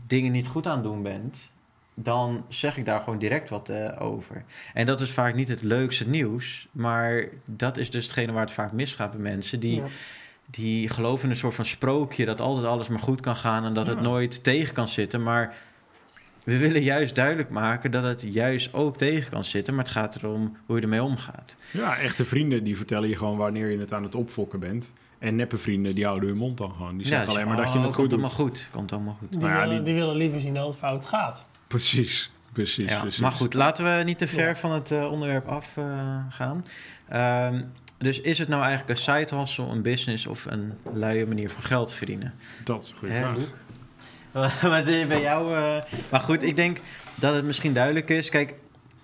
dingen 0.07 0.31
niet 0.31 0.47
goed 0.47 0.67
aan 0.67 0.83
doen 0.83 1.03
bent, 1.03 1.51
dan 1.99 2.45
zeg 2.49 2.77
ik 2.77 2.85
daar 2.85 2.99
gewoon 2.99 3.19
direct 3.19 3.49
wat 3.49 3.69
eh, 3.69 4.01
over. 4.01 4.43
En 4.73 4.85
dat 4.85 5.01
is 5.01 5.11
vaak 5.11 5.35
niet 5.35 5.49
het 5.49 5.61
leukste 5.63 6.07
nieuws, 6.09 6.67
maar 6.71 7.23
dat 7.45 7.77
is 7.77 7.89
dus 7.89 8.03
hetgene 8.03 8.31
waar 8.31 8.41
het 8.41 8.51
vaak 8.51 8.71
misgaat 8.71 9.11
bij 9.11 9.19
mensen. 9.21 9.59
Die, 9.59 9.75
Ja. 9.75 9.83
die 10.45 10.89
geloven 10.89 11.23
in 11.25 11.29
een 11.29 11.35
soort 11.37 11.53
van 11.55 11.65
sprookje 11.65 12.25
dat 12.25 12.39
altijd 12.39 12.65
alles 12.65 12.87
maar 12.87 12.99
goed 12.99 13.21
kan 13.21 13.35
gaan 13.35 13.65
en 13.65 13.73
dat 13.73 13.87
het 13.87 14.01
nooit 14.01 14.43
tegen 14.43 14.73
kan 14.73 14.87
zitten. 14.87 15.23
Maar 15.23 15.55
we 16.43 16.57
willen 16.57 16.81
juist 16.81 17.15
duidelijk 17.15 17.49
maken 17.49 17.91
dat 17.91 18.03
het 18.03 18.21
juist 18.21 18.73
ook 18.73 18.97
tegen 18.97 19.31
kan 19.31 19.43
zitten, 19.43 19.75
maar 19.75 19.83
het 19.83 19.93
gaat 19.93 20.15
erom 20.15 20.57
hoe 20.65 20.75
je 20.75 20.81
ermee 20.81 21.03
omgaat. 21.03 21.55
Ja, 21.71 21.97
echte 21.97 22.25
vrienden 22.25 22.63
die 22.63 22.77
vertellen 22.77 23.09
je 23.09 23.15
gewoon 23.17 23.37
wanneer 23.37 23.69
je 23.71 23.77
het 23.79 23.93
aan 23.93 24.03
het 24.03 24.15
opfokken 24.15 24.59
bent. 24.59 24.93
En 25.19 25.35
neppe 25.35 25.57
vrienden 25.57 25.95
die 25.95 26.05
houden 26.05 26.29
hun 26.29 26.37
mond 26.37 26.57
dan 26.57 26.71
gewoon. 26.71 26.97
Die 26.97 27.07
zeggen 27.07 27.27
Ja, 27.27 27.33
alleen 27.33 27.47
maar 27.47 27.57
oh, 27.57 27.63
dat 27.63 27.73
je 27.73 27.79
het 27.79 27.87
goed 27.87 27.95
komt 27.95 28.09
doet. 28.09 28.19
allemaal 28.19 28.35
goed. 28.37 28.69
Komt 28.71 28.91
allemaal 28.91 29.15
goed. 29.19 29.31
Die, 29.31 29.39
Nou 29.39 29.51
ja, 29.51 29.59
willen, 29.59 29.75
die- 29.75 29.83
die 29.83 29.93
willen 29.93 30.15
liever 30.15 30.39
zien 30.41 30.53
dat 30.53 30.67
het 30.67 30.77
fout 30.77 31.05
gaat. 31.05 31.45
Precies, 31.67 32.31
precies, 32.53 32.89
Ja, 32.89 32.99
precies. 32.99 33.19
maar 33.19 33.31
goed, 33.31 33.53
laten 33.53 33.97
we 33.97 34.03
niet 34.03 34.17
te 34.17 34.27
ver 34.27 34.47
Ja. 34.47 34.55
van 34.55 34.71
het 34.71 34.91
eh, 34.91 35.11
onderwerp 35.11 35.47
afgaan. 35.47 36.27
gaan. 36.31 36.65
Ehm, 37.09 37.61
dus 37.97 38.21
is 38.21 38.37
het 38.39 38.47
nou 38.47 38.63
eigenlijk 38.63 38.89
een 38.99 39.03
side 39.05 39.35
hustle, 39.35 39.65
een 39.65 39.81
business 39.81 40.27
of 40.27 40.45
een 40.45 40.73
luie 40.93 41.25
manier 41.25 41.49
van 41.49 41.63
geld 41.63 41.93
verdienen? 41.93 42.33
Dat 42.63 42.83
is 42.83 42.89
een 42.89 42.95
goede 42.95 43.13
Hè, 43.13 43.19
vraag. 43.21 43.37
Is 44.85 45.07
bij 45.07 45.21
jou? 45.21 45.55
eh, 45.55 45.81
Maar 46.09 46.19
goed, 46.19 46.43
ik 46.43 46.55
denk 46.55 46.77
dat 47.15 47.35
het 47.35 47.45
misschien 47.45 47.73
duidelijk 47.73 48.09
is. 48.09 48.29
Kijk, 48.29 48.53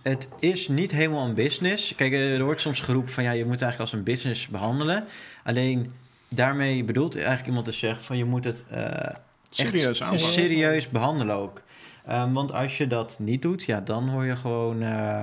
het 0.01 0.27
is 0.39 0.67
niet 0.67 0.91
helemaal 0.91 1.25
een 1.27 1.33
business. 1.33 1.95
Kijk, 1.95 2.11
eh, 2.11 2.37
er 2.37 2.43
wordt 2.43 2.61
soms 2.61 2.79
geroepen 2.79 3.11
van 3.13 3.23
ja, 3.23 3.31
je 3.31 3.43
moet 3.43 3.51
het 3.53 3.61
eigenlijk 3.61 3.91
als 3.91 3.99
een 3.99 4.05
business 4.13 4.47
behandelen. 4.47 5.03
Alleen 5.43 5.93
daarmee 6.29 6.83
bedoelt 6.83 7.15
eigenlijk 7.15 7.47
iemand 7.47 7.65
te 7.65 7.71
zeggen 7.71 8.03
van 8.03 8.17
je 8.17 8.25
moet 8.25 8.43
het 8.43 8.63
eh, 8.69 9.15
Serieus 9.49 9.99
echt 9.99 10.01
aanpakken. 10.01 10.33
serieus 10.33 10.89
behandelen 10.89 11.35
ook. 11.35 11.61
Ehm, 12.05 12.33
want 12.33 12.51
als 12.51 12.77
je 12.77 12.87
dat 12.87 13.15
niet 13.19 13.41
doet, 13.41 13.63
ja, 13.63 13.81
dan 13.81 14.09
word 14.09 14.27
je 14.27 14.35
gewoon 14.35 14.81
eh, 14.81 15.21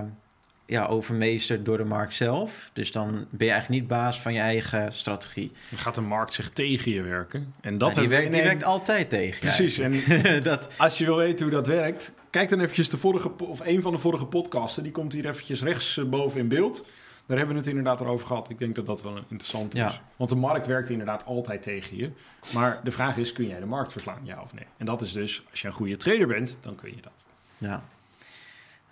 ja, 0.66 0.86
overmeesterd 0.86 1.64
door 1.64 1.76
de 1.76 1.84
markt 1.84 2.14
zelf. 2.14 2.70
Dus 2.72 2.92
dan 2.92 3.10
ben 3.30 3.46
je 3.46 3.52
eigenlijk 3.52 3.80
niet 3.80 3.90
baas 3.90 4.20
van 4.20 4.32
je 4.32 4.40
eigen 4.40 4.92
strategie. 4.92 5.52
Dan 5.70 5.78
gaat 5.78 5.94
de 5.94 6.00
markt 6.00 6.32
zich 6.32 6.50
tegen 6.50 6.92
je 6.92 7.02
werken. 7.02 7.54
En 7.60 7.78
dat 7.78 7.94
Ja, 7.94 8.00
die, 8.00 8.10
werkt, 8.10 8.32
die 8.32 8.42
werkt 8.42 8.64
altijd 8.64 9.10
tegen. 9.10 9.40
Precies. 9.40 9.78
En 9.78 10.02
dat, 10.42 10.68
als 10.76 10.98
je 10.98 11.04
wil 11.04 11.16
weten 11.16 11.46
hoe 11.46 11.54
dat 11.54 11.66
werkt, 11.66 12.12
kijk 12.30 12.48
dan 12.48 12.60
eventjes 12.60 12.88
de 12.88 12.96
vorige, 12.96 13.30
of 13.38 13.60
een 13.60 13.82
van 13.82 13.92
de 13.92 13.98
vorige 13.98 14.26
podcasten. 14.26 14.82
Die 14.82 14.92
komt 14.92 15.12
hier 15.12 15.28
eventjes 15.28 15.62
rechtsboven 15.62 16.40
in 16.40 16.48
beeld. 16.48 16.84
Daar 17.30 17.38
hebben 17.38 17.56
we 17.56 17.60
het 17.62 17.70
inderdaad 17.70 18.02
over 18.04 18.26
gehad. 18.26 18.50
Ik 18.50 18.58
denk 18.58 18.74
dat 18.74 18.86
dat 18.86 19.02
wel 19.02 19.16
een 19.16 19.24
interessant 19.28 19.72
Ja. 19.72 19.88
is. 19.88 20.00
Want 20.16 20.30
de 20.30 20.36
markt 20.36 20.66
werkt 20.66 20.90
inderdaad 20.90 21.24
altijd 21.24 21.62
tegen 21.62 21.96
je. 21.96 22.10
Maar 22.54 22.80
de 22.84 22.90
vraag 22.90 23.16
is, 23.16 23.32
kun 23.32 23.46
jij 23.46 23.60
de 23.60 23.66
markt 23.66 23.92
verslaan, 23.92 24.20
ja 24.22 24.40
of 24.42 24.54
nee? 24.54 24.64
En 24.76 24.86
dat 24.86 25.02
is 25.02 25.12
dus, 25.12 25.42
als 25.50 25.60
je 25.60 25.66
een 25.66 25.72
goede 25.72 25.96
trader 25.96 26.26
bent, 26.26 26.58
dan 26.60 26.74
kun 26.74 26.90
je 26.96 27.02
dat. 27.02 27.26
Ja. 27.58 27.82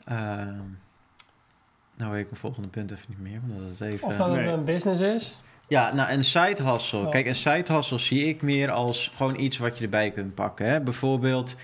Ehm, 0.04 0.60
nou 1.96 2.12
weet 2.12 2.20
ik 2.20 2.30
mijn 2.30 2.40
volgende 2.40 2.68
punt 2.68 2.90
even 2.90 3.06
niet 3.08 3.20
meer. 3.20 3.40
Omdat 3.48 3.68
het 3.70 3.80
even... 3.80 4.06
Of 4.08 4.16
dat 4.16 4.32
het 4.32 4.40
Nee. 4.40 4.48
een 4.48 4.64
business 4.64 5.00
is. 5.00 5.42
Ja, 5.68 5.94
nou 5.94 6.10
een 6.10 6.24
side 6.24 6.62
hustle. 6.62 7.00
Ja. 7.02 7.08
Kijk, 7.08 7.26
een 7.26 7.34
side 7.34 7.72
hustle 7.72 7.98
zie 7.98 8.24
ik 8.28 8.42
meer 8.42 8.70
als 8.70 9.10
gewoon 9.14 9.38
iets 9.40 9.58
wat 9.58 9.78
je 9.78 9.84
erbij 9.84 10.10
kunt 10.10 10.34
pakken. 10.34 10.66
Hè? 10.66 10.80
Bijvoorbeeld, 10.80 11.56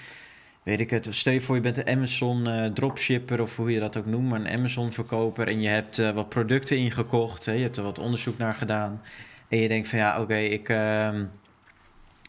weet 0.64 0.80
ik 0.80 0.90
het, 0.90 1.06
stel 1.10 1.32
je 1.32 1.40
voor 1.40 1.54
je 1.54 1.60
bent 1.60 1.76
een 1.78 1.88
Amazon 1.96 2.46
eh, 2.48 2.66
dropshipper 2.72 3.40
of 3.42 3.56
hoe 3.56 3.70
je 3.70 3.80
dat 3.80 3.96
ook 3.96 4.06
noemt, 4.06 4.28
maar 4.28 4.40
een 4.40 4.48
Amazon 4.58 4.92
verkoper 4.92 5.48
en 5.48 5.60
je 5.62 5.68
hebt 5.68 5.98
eh, 5.98 6.10
wat 6.10 6.28
producten 6.28 6.76
ingekocht, 6.78 7.44
hè? 7.46 7.52
je 7.52 7.62
hebt 7.62 7.76
er 7.76 7.82
wat 7.82 7.98
onderzoek 7.98 8.38
naar 8.38 8.54
gedaan 8.54 9.00
en 9.48 9.58
je 9.58 9.68
denkt 9.68 9.88
van 9.88 9.98
ja, 9.98 10.20
oké, 10.20 10.36
ik, 10.36 10.68
ehm, 10.68 11.24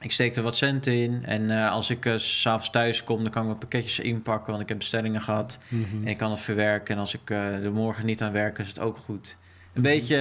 ik 0.01 0.11
steek 0.11 0.35
er 0.35 0.43
wat 0.43 0.57
centen 0.57 0.93
in 0.93 1.21
en 1.25 1.49
eh, 1.51 1.71
als 1.71 1.89
ik 1.89 2.13
s 2.17 2.41
s'avonds 2.41 2.69
thuis 2.69 3.03
kom, 3.03 3.21
dan 3.21 3.31
kan 3.31 3.41
ik 3.41 3.47
wat 3.47 3.59
pakketjes 3.59 3.99
inpakken, 3.99 4.49
want 4.49 4.61
ik 4.63 4.69
heb 4.69 4.77
bestellingen 4.77 5.21
gehad. 5.21 5.59
En 6.03 6.07
ik 6.07 6.17
kan 6.17 6.31
het 6.31 6.39
verwerken. 6.41 6.95
En 6.95 6.99
als 7.01 7.13
ik 7.13 7.29
er 7.29 7.71
morgen 7.71 8.05
niet 8.05 8.21
aan 8.21 8.31
werk, 8.31 8.57
is 8.57 8.67
het 8.67 8.79
ook 8.79 8.97
goed. 8.97 9.37
Een 9.73 9.81
Mhm. 9.81 9.91
beetje, 9.91 10.17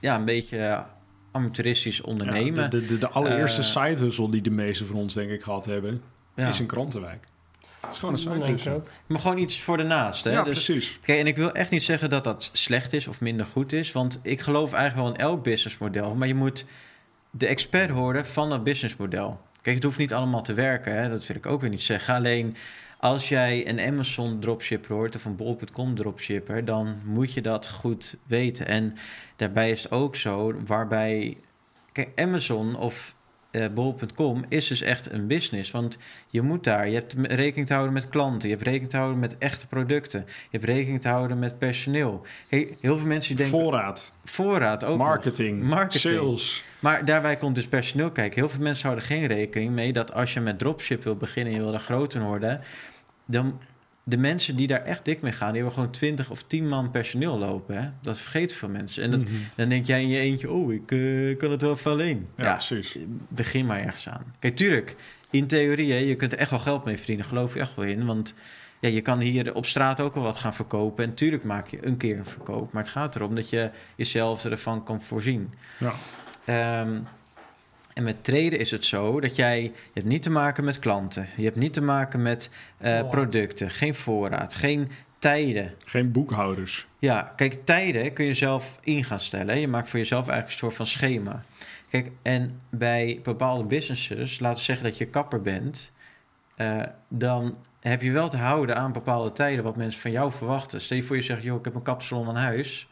ja, 0.00 0.16
een 0.16 0.24
beetje 0.24 0.84
amateuristisch 1.32 2.00
ondernemen. 2.00 2.62
Ja, 2.62 2.68
de, 2.68 2.84
de, 2.84 2.98
de 2.98 3.08
allereerste 3.08 3.62
side 3.62 3.96
hustle 4.04 4.30
die 4.30 4.42
de 4.42 4.50
meeste 4.50 4.86
van 4.86 4.96
ons 4.96 5.14
denk 5.14 5.30
ik 5.30 5.42
gehad 5.42 5.64
hebben, 5.64 6.02
Ja. 6.42 6.48
is 6.48 6.58
een 6.58 6.66
krantenwijk. 6.66 7.26
Het 7.80 7.90
is 7.90 7.98
gewoon 7.98 8.42
een 8.42 8.72
ook. 8.72 8.88
Maar 9.06 9.20
gewoon 9.20 9.38
iets 9.38 9.60
voor 9.60 9.76
de 9.76 9.82
naast. 9.82 10.24
Hè? 10.24 10.30
Ja, 10.30 10.42
dus, 10.42 10.64
precies. 10.64 10.98
kijk, 11.02 11.18
en 11.18 11.26
ik 11.26 11.36
wil 11.36 11.52
echt 11.52 11.70
niet 11.70 11.82
zeggen 11.82 12.10
dat 12.10 12.24
dat 12.24 12.50
slecht 12.52 12.92
is 12.92 13.06
of 13.06 13.20
minder 13.20 13.46
goed 13.46 13.72
is. 13.72 13.92
Want 13.92 14.20
ik 14.22 14.40
geloof 14.40 14.72
eigenlijk 14.72 15.08
wel 15.08 15.14
in 15.14 15.20
elk 15.20 15.42
businessmodel. 15.42 16.14
Maar 16.14 16.28
je 16.28 16.34
moet 16.34 16.66
de 17.30 17.46
expert 17.46 17.90
horen 17.90 18.26
van 18.26 18.50
dat 18.50 18.64
businessmodel. 18.64 19.40
Kijk, 19.62 19.76
het 19.76 19.84
hoeft 19.84 19.98
niet 19.98 20.14
allemaal 20.14 20.42
te 20.42 20.52
werken. 20.52 20.92
Hè? 21.02 21.08
Dat 21.08 21.26
wil 21.26 21.36
ik 21.36 21.46
ook 21.46 21.60
weer 21.60 21.70
niet 21.70 21.82
zeggen. 21.82 22.14
Alleen 22.14 22.56
als 22.98 23.28
jij 23.28 23.68
een 23.68 23.80
Amazon 23.80 24.40
dropshipper 24.40 24.94
hoort 24.94 25.16
of 25.16 25.24
een 25.24 25.36
bol.com 25.36 25.94
dropshipper, 25.94 26.64
dan 26.64 27.00
moet 27.04 27.32
je 27.32 27.40
dat 27.40 27.68
goed 27.68 28.16
weten. 28.26 28.66
En 28.66 28.96
daarbij 29.36 29.70
is 29.70 29.82
het 29.82 29.92
ook 29.92 30.16
zo, 30.16 30.54
waarbij 30.66 31.36
kijk, 31.92 32.20
Amazon 32.20 32.76
of 32.76 33.14
eh, 33.50 33.66
bol.com 33.74 34.44
is 34.48 34.66
dus 34.66 34.80
echt 34.82 35.12
een 35.12 35.26
business. 35.26 35.70
Want 35.70 35.98
je 36.28 36.42
moet 36.42 36.64
daar, 36.64 36.88
je 36.88 36.94
hebt 36.94 37.14
rekening 37.22 37.66
te 37.66 37.72
houden 37.72 37.94
met 37.94 38.08
klanten, 38.08 38.48
je 38.48 38.54
hebt 38.54 38.66
rekening 38.66 38.90
te 38.90 38.96
houden 38.96 39.18
met 39.18 39.38
echte 39.38 39.66
producten, 39.66 40.24
je 40.26 40.34
hebt 40.50 40.64
rekening 40.64 41.00
te 41.00 41.08
houden 41.08 41.38
met 41.38 41.58
personeel. 41.58 42.26
Hey, 42.48 42.76
heel 42.80 42.98
veel 42.98 43.06
mensen 43.06 43.36
die 43.36 43.44
denken 43.44 43.60
Voorraad, 43.62 44.12
voorraad 44.24 44.84
ook. 44.84 44.98
nog. 44.98 45.06
marketing, 45.06 45.62
Marketing. 45.62 46.14
sales. 46.14 46.64
Maar 46.80 47.04
daarbij 47.04 47.36
komt 47.36 47.54
dus 47.54 47.66
personeel 47.66 48.10
kijken. 48.10 48.40
Heel 48.40 48.48
veel 48.48 48.62
mensen 48.62 48.84
houden 48.86 49.04
geen 49.06 49.26
rekening 49.26 49.70
mee 49.72 49.92
dat 49.92 50.12
als 50.12 50.32
je 50.34 50.40
met 50.40 50.58
dropship 50.58 51.04
wil 51.04 51.16
beginnen 51.16 51.52
en 51.52 51.58
je 51.58 51.64
wil 51.64 51.72
daar 51.72 51.80
groter 51.80 52.20
worden, 52.22 52.60
dan 53.26 53.58
de 54.08 54.16
mensen 54.16 54.56
die 54.56 54.66
daar 54.66 54.82
echt 54.84 55.04
dik 55.04 55.20
mee 55.20 55.32
gaan, 55.32 55.46
die 55.46 55.56
hebben 55.56 55.72
gewoon 55.72 55.90
20 55.90 56.30
of 56.30 56.42
10 56.42 56.68
man 56.68 56.90
personeel 56.90 57.38
lopen. 57.38 57.82
Hè? 57.82 57.88
Dat 58.02 58.18
vergeten 58.18 58.56
veel 58.56 58.68
mensen. 58.68 59.02
En 59.02 59.10
dat, 59.10 59.24
Mhm. 59.24 59.32
dan 59.56 59.68
denk 59.68 59.86
jij 59.86 60.02
in 60.02 60.08
je 60.08 60.18
eentje, 60.18 60.50
oh, 60.50 60.72
ik 60.72 60.90
eh, 60.92 61.36
kan 61.38 61.50
het 61.50 61.62
wel 61.62 61.72
even 61.72 61.90
alleen. 61.90 62.26
Ja, 62.36 62.44
Ja, 62.44 62.52
precies. 62.54 62.96
begin 63.28 63.66
maar 63.66 63.80
ergens 63.80 64.08
aan. 64.08 64.34
Kijk, 64.38 64.56
tuurlijk, 64.56 64.96
in 65.30 65.46
theorie, 65.46 65.92
hè, 65.92 65.98
je 65.98 66.14
kunt 66.16 66.32
er 66.32 66.38
echt 66.38 66.50
wel 66.50 66.58
geld 66.58 66.84
mee 66.84 66.96
verdienen, 66.96 67.24
geloof 67.24 67.54
je 67.54 67.60
echt 67.60 67.74
wel 67.76 67.84
in. 67.84 68.06
Want 68.06 68.34
ja, 68.80 68.88
je 68.88 69.00
kan 69.00 69.20
hier 69.20 69.54
op 69.54 69.66
straat 69.66 70.00
ook 70.00 70.14
wel 70.14 70.22
wat 70.22 70.38
gaan 70.38 70.54
verkopen. 70.54 71.04
En 71.04 71.14
tuurlijk 71.14 71.44
maak 71.44 71.68
je 71.68 71.86
een 71.86 71.96
keer 71.96 72.18
een 72.18 72.26
verkoop. 72.26 72.72
Maar 72.72 72.82
het 72.82 72.92
gaat 72.92 73.16
erom 73.16 73.34
dat 73.34 73.50
je 73.50 73.70
jezelf 73.96 74.44
ervan 74.44 74.84
kan 74.84 75.02
voorzien. 75.02 75.54
Ja. 75.78 75.92
Ehm, 76.44 76.98
en 77.98 78.04
met 78.04 78.24
traden 78.24 78.58
is 78.58 78.70
het 78.70 78.84
zo 78.84 79.20
dat 79.20 79.36
jij... 79.36 79.62
Je 79.62 79.72
hebt 79.92 80.06
niet 80.06 80.22
te 80.22 80.30
maken 80.30 80.64
met 80.64 80.78
klanten. 80.78 81.26
Je 81.36 81.44
hebt 81.44 81.56
niet 81.56 81.72
te 81.72 81.82
maken 81.82 82.22
met 82.22 82.50
eh, 82.78 83.10
producten. 83.10 83.70
Geen 83.70 83.94
voorraad. 83.94 84.54
Geen 84.54 84.90
tijden. 85.18 85.74
Geen 85.84 86.12
boekhouders. 86.12 86.86
Ja, 86.98 87.32
kijk, 87.36 87.64
tijden 87.64 88.12
kun 88.12 88.24
je 88.24 88.34
zelf 88.34 88.78
in 88.80 89.04
gaan 89.04 89.20
stellen. 89.20 89.48
hè. 89.48 89.60
Je 89.60 89.68
maakt 89.68 89.88
voor 89.88 89.98
jezelf 89.98 90.28
eigenlijk 90.28 90.52
een 90.52 90.58
soort 90.58 90.74
van 90.74 90.86
schema. 90.86 91.44
Kijk, 91.90 92.10
en 92.22 92.60
bij 92.70 93.20
bepaalde 93.22 93.64
businesses, 93.64 94.38
laten 94.38 94.58
we 94.58 94.64
zeggen 94.64 94.84
dat 94.84 94.98
je 94.98 95.06
kapper 95.06 95.42
bent, 95.42 95.92
eh, 96.56 96.82
dan 97.08 97.56
heb 97.80 98.02
je 98.02 98.12
wel 98.12 98.28
te 98.28 98.36
houden 98.36 98.76
aan 98.76 98.92
bepaalde 98.92 99.32
tijden 99.32 99.64
wat 99.64 99.76
mensen 99.76 100.00
van 100.00 100.10
jou 100.10 100.32
verwachten. 100.32 100.80
Stel 100.80 100.96
je 100.96 101.02
voor 101.02 101.16
je 101.16 101.22
zegt, 101.22 101.42
joh, 101.42 101.58
ik 101.58 101.64
heb 101.64 101.74
een 101.74 101.82
kapsalon 101.82 102.28
aan 102.28 102.36
huis. 102.36 102.88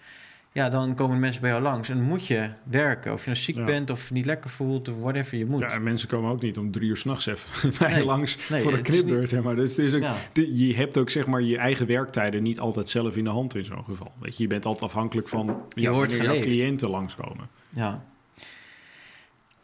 Ja, 0.56 0.68
dan 0.68 0.94
komen 0.94 1.18
mensen 1.18 1.40
bij 1.40 1.50
jou 1.50 1.62
langs 1.62 1.88
en 1.88 2.02
moet 2.02 2.26
je 2.26 2.50
werken. 2.64 3.12
Of 3.12 3.24
je 3.24 3.30
nou 3.30 3.42
ziek 3.42 3.56
Ja. 3.56 3.64
bent 3.64 3.90
of 3.90 4.08
je 4.08 4.14
niet 4.14 4.24
lekker 4.24 4.50
voelt 4.50 4.88
of 4.88 4.98
whatever 5.00 5.38
je 5.38 5.46
moet. 5.46 5.60
Ja, 5.60 5.68
en 5.68 5.82
mensen 5.82 6.08
komen 6.08 6.30
ook 6.30 6.42
niet 6.42 6.58
om 6.58 6.70
drie 6.70 6.88
uur 6.88 6.96
s'nachts 6.96 7.26
even 7.26 7.70
bij 7.78 7.88
je 7.88 7.94
Nee. 7.94 8.04
langs 8.04 8.48
Nee, 8.48 8.62
voor 8.62 8.72
een 8.72 8.82
knipbeurt. 8.82 9.28
Zeg 9.28 9.42
maar. 9.42 9.56
Dus 9.56 9.94
ook, 9.94 10.02
Ja. 10.02 10.14
je 10.32 10.74
hebt 10.76 10.98
ook 10.98 11.10
zeg 11.10 11.26
maar 11.26 11.42
je 11.42 11.58
eigen 11.58 11.86
werktijden 11.86 12.42
niet 12.42 12.60
altijd 12.60 12.88
zelf 12.88 13.16
in 13.16 13.24
de 13.24 13.30
hand 13.30 13.54
in 13.54 13.64
zo'n 13.64 13.84
geval. 13.84 14.12
Weet 14.20 14.36
je, 14.36 14.42
je 14.42 14.48
bent 14.48 14.64
altijd 14.64 14.90
afhankelijk 14.90 15.28
van 15.28 15.46
wordt 15.46 16.16
wanneer 16.16 16.22
jouw 16.22 16.40
cliënten 16.40 16.90
langskomen. 16.90 17.48
ja. 17.70 18.04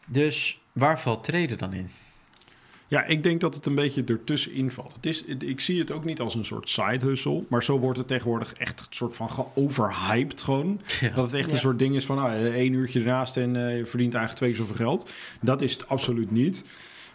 Dus 0.07 0.61
waar 0.71 0.99
valt 0.99 1.23
treden 1.23 1.57
dan 1.57 1.73
in? 1.73 1.89
Ja, 2.93 3.05
ik 3.05 3.23
denk 3.23 3.41
dat 3.41 3.55
het 3.55 3.65
een 3.65 3.75
beetje 3.75 4.03
ertussenin 4.03 4.71
valt. 4.71 4.95
Het 4.95 5.05
is, 5.05 5.23
ik 5.25 5.59
zie 5.59 5.79
het 5.79 5.91
ook 5.91 6.05
niet 6.05 6.19
als 6.19 6.35
een 6.35 6.45
soort 6.45 6.69
side 6.69 7.05
hustle, 7.05 7.43
maar 7.49 7.63
zo 7.63 7.79
wordt 7.79 7.97
het 7.97 8.07
tegenwoordig 8.07 8.53
echt 8.53 8.79
een 8.79 8.85
soort 8.89 9.15
van 9.15 9.29
geoverhyped 9.29 10.43
gewoon. 10.43 10.81
Ja. 10.99 11.09
Dat 11.09 11.25
het 11.25 11.33
echt 11.33 11.47
Ja. 11.47 11.53
een 11.53 11.59
soort 11.59 11.79
ding 11.79 11.95
is 11.95 12.05
van 12.05 12.15
nou, 12.15 12.51
één 12.51 12.73
uurtje 12.73 12.99
ernaast 12.99 13.37
en 13.37 13.55
eh, 13.55 13.77
je 13.77 13.85
verdient 13.85 14.13
eigenlijk 14.13 14.35
twee 14.35 14.49
keer 14.49 14.59
zoveel 14.59 14.85
geld. 14.85 15.11
Dat 15.41 15.61
is 15.61 15.73
het 15.73 15.87
absoluut 15.87 16.31
niet. 16.31 16.63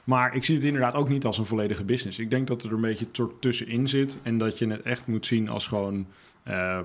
Maar 0.04 0.34
ik 0.34 0.44
zie 0.44 0.54
het 0.54 0.64
inderdaad 0.64 0.94
ook 0.94 1.08
niet 1.08 1.24
als 1.24 1.38
een 1.38 1.46
volledige 1.46 1.84
business. 1.84 2.18
Ik 2.18 2.30
denk 2.30 2.46
dat 2.46 2.62
er 2.62 2.72
een 2.72 2.80
beetje 2.80 3.04
een 3.04 3.14
soort 3.14 3.40
tussenin 3.40 3.88
zit 3.88 4.18
en 4.22 4.38
dat 4.38 4.58
je 4.58 4.66
het 4.68 4.82
echt 4.82 5.06
moet 5.06 5.26
zien 5.26 5.48
als 5.48 5.66
gewoon, 5.66 6.06
ehm, 6.44 6.84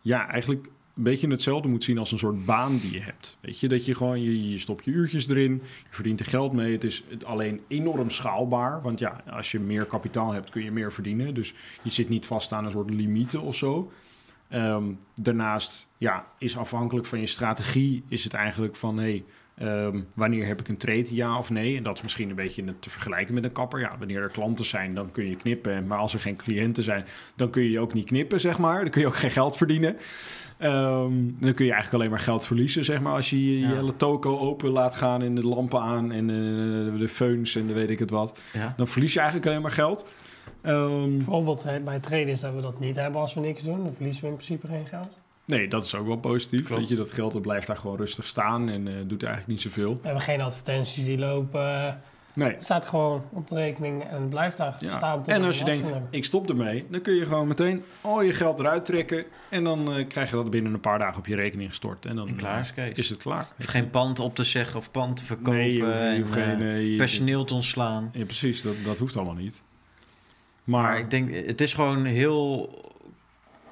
ja, 0.00 0.28
eigenlijk 0.28 0.66
een 1.00 1.06
beetje 1.06 1.28
hetzelfde 1.28 1.68
moet 1.68 1.84
zien 1.84 1.98
als 1.98 2.12
een 2.12 2.18
soort 2.18 2.44
baan 2.44 2.78
die 2.78 2.92
je 2.92 3.00
hebt. 3.00 3.36
Weet 3.40 3.60
je, 3.60 3.68
dat 3.68 3.84
je 3.84 3.94
gewoon, 3.94 4.22
je, 4.22 4.50
je 4.50 4.58
stopt 4.58 4.84
je 4.84 4.90
uurtjes 4.90 5.28
erin, 5.28 5.52
je 5.62 5.88
verdient 5.90 6.20
er 6.20 6.26
geld 6.26 6.52
mee. 6.52 6.72
Het 6.72 6.84
is 6.84 7.04
alleen 7.24 7.60
enorm 7.68 8.10
schaalbaar, 8.10 8.82
want 8.82 8.98
ja, 8.98 9.22
als 9.30 9.50
je 9.50 9.60
meer 9.60 9.84
kapitaal 9.84 10.32
hebt 10.32 10.50
kun 10.50 10.64
je 10.64 10.70
meer 10.70 10.92
verdienen. 10.92 11.34
Dus 11.34 11.54
je 11.82 11.90
zit 11.90 12.08
niet 12.08 12.26
vast 12.26 12.52
aan 12.52 12.64
een 12.64 12.70
soort 12.70 12.90
limieten 12.90 13.40
of 13.40 13.56
zo. 13.56 13.92
Ehm, 14.48 14.84
daarnaast 15.14 15.88
ja, 15.98 16.26
is 16.38 16.56
afhankelijk 16.56 17.06
van 17.06 17.20
je 17.20 17.26
strategie, 17.26 18.04
is 18.08 18.24
het 18.24 18.34
eigenlijk 18.34 18.76
van 18.76 18.98
hey, 18.98 19.24
ehm, 19.54 20.00
wanneer 20.14 20.46
heb 20.46 20.60
ik 20.60 20.68
een 20.68 20.76
trade, 20.76 21.14
ja 21.14 21.38
of 21.38 21.50
nee? 21.50 21.76
En 21.76 21.82
dat 21.82 21.96
is 21.96 22.02
misschien 22.02 22.30
een 22.30 22.36
beetje 22.36 22.78
te 22.78 22.90
vergelijken 22.90 23.34
met 23.34 23.44
een 23.44 23.52
kapper. 23.52 23.80
Ja, 23.80 23.98
wanneer 23.98 24.22
er 24.22 24.30
klanten 24.30 24.64
zijn, 24.64 24.94
dan 24.94 25.10
kun 25.10 25.28
je 25.28 25.36
knippen. 25.36 25.86
Maar 25.86 25.98
als 25.98 26.14
er 26.14 26.20
geen 26.20 26.36
cliënten 26.36 26.84
zijn, 26.84 27.04
dan 27.36 27.50
kun 27.50 27.62
je 27.62 27.80
ook 27.80 27.92
niet 27.92 28.06
knippen, 28.06 28.40
zeg 28.40 28.58
maar. 28.58 28.80
Dan 28.80 28.90
kun 28.90 29.00
je 29.00 29.06
ook 29.06 29.16
geen 29.16 29.30
geld 29.30 29.56
verdienen. 29.56 29.96
Ehm, 30.60 31.12
dan 31.38 31.54
kun 31.54 31.64
je 31.64 31.72
eigenlijk 31.72 31.92
alleen 31.94 32.10
maar 32.10 32.18
geld 32.18 32.46
verliezen, 32.46 32.84
zeg 32.84 33.00
maar, 33.00 33.12
als 33.12 33.30
je 33.30 33.44
je, 33.54 33.58
Ja. 33.68 33.74
hele 33.74 33.96
toko 33.96 34.38
open 34.38 34.70
laat 34.70 34.94
gaan 34.94 35.22
en 35.22 35.34
de 35.34 35.46
lampen 35.46 35.80
aan 35.80 36.12
en 36.12 36.30
eh, 36.30 36.98
de 36.98 37.08
feuns 37.08 37.56
en 37.56 37.66
de 37.66 37.72
weet 37.72 37.90
ik 37.90 37.98
het 37.98 38.10
wat. 38.10 38.40
Ja. 38.52 38.74
Dan 38.76 38.88
verlies 38.88 39.12
je 39.12 39.18
eigenlijk 39.18 39.48
alleen 39.48 39.62
maar 39.62 39.70
geld. 39.70 40.04
Ehm, 40.62 41.10
Bijvoorbeeld 41.16 41.62
hè, 41.62 41.80
bij 41.80 41.98
traders 42.00 42.40
dat 42.40 42.54
we 42.54 42.60
dat 42.60 42.80
niet 42.80 42.96
hebben 42.96 43.20
als 43.20 43.34
we 43.34 43.40
niks 43.40 43.62
doen. 43.62 43.84
Dan 43.84 43.92
verliezen 43.94 44.22
we 44.22 44.28
in 44.28 44.34
principe 44.34 44.66
geen 44.66 44.86
geld. 44.86 45.18
Nee, 45.44 45.68
dat 45.68 45.84
is 45.84 45.94
ook 45.94 46.06
wel 46.06 46.16
positief. 46.16 46.64
Klopt. 46.66 46.80
Weet 46.80 46.90
je, 46.90 46.96
dat 46.96 47.12
geld 47.12 47.32
dat 47.32 47.42
blijft 47.42 47.66
daar 47.66 47.76
gewoon 47.76 47.96
rustig 47.96 48.26
staan 48.26 48.68
en 48.68 48.88
eh, 48.88 48.94
doet 49.06 49.22
eigenlijk 49.22 49.46
niet 49.52 49.60
zoveel. 49.60 49.92
We 49.92 49.98
hebben 50.06 50.22
geen 50.22 50.40
advertenties 50.40 51.04
die 51.04 51.18
lopen. 51.18 52.00
Nee. 52.34 52.52
Het 52.52 52.64
staat 52.64 52.84
gewoon 52.84 53.24
op 53.32 53.48
de 53.48 53.54
rekening 53.54 54.02
en 54.04 54.20
het 54.20 54.30
blijft 54.30 54.56
daar 54.56 54.76
Ja. 54.78 54.90
staan. 54.96 55.22
tot 55.22 55.34
En 55.34 55.42
als 55.42 55.58
je 55.58 55.64
denkt, 55.64 55.92
ik 56.10 56.24
stop 56.24 56.48
ermee, 56.48 56.86
dan 56.90 57.00
kun 57.00 57.14
je 57.14 57.24
gewoon 57.24 57.48
meteen 57.48 57.82
al 58.00 58.22
je 58.22 58.32
geld 58.32 58.58
eruit 58.58 58.84
trekken. 58.84 59.24
En 59.48 59.64
dan 59.64 59.92
eh, 59.92 60.06
krijg 60.08 60.30
je 60.30 60.36
dat 60.36 60.50
binnen 60.50 60.74
een 60.74 60.80
paar 60.80 60.98
dagen 60.98 61.18
op 61.18 61.26
je 61.26 61.34
rekening 61.34 61.68
gestort. 61.68 62.06
En 62.06 62.16
dan 62.16 62.28
En 62.28 62.36
klaar 62.36 62.60
is 62.60 62.68
eh, 62.68 62.74
Kees. 62.74 62.96
is 62.96 63.08
het 63.08 63.22
klaar. 63.22 63.40
Je 63.42 63.52
hoeft 63.56 63.68
geen 63.68 63.90
pand 63.90 64.18
op 64.18 64.34
te 64.34 64.44
zeggen 64.44 64.78
of 64.78 64.90
pand 64.90 65.16
te 65.16 65.24
verkopen. 65.24 65.52
Nee, 65.58 65.72
je 65.72 65.82
hoeft, 65.84 65.94
je 65.96 66.00
en, 66.02 66.20
hoeft 66.20 66.32
geen... 66.32 66.60
eh, 66.60 66.96
personeel 66.96 67.44
te 67.44 67.54
ontslaan. 67.54 68.10
Ja, 68.12 68.24
precies. 68.24 68.62
Dat, 68.62 68.74
dat 68.84 68.98
hoeft 68.98 69.16
allemaal 69.16 69.34
niet. 69.34 69.62
Maar, 70.64 70.82
Maar 70.82 70.98
ik 70.98 71.10
denk, 71.10 71.34
het 71.46 71.60
is 71.60 71.72
gewoon 71.74 72.04
heel... 72.04 72.74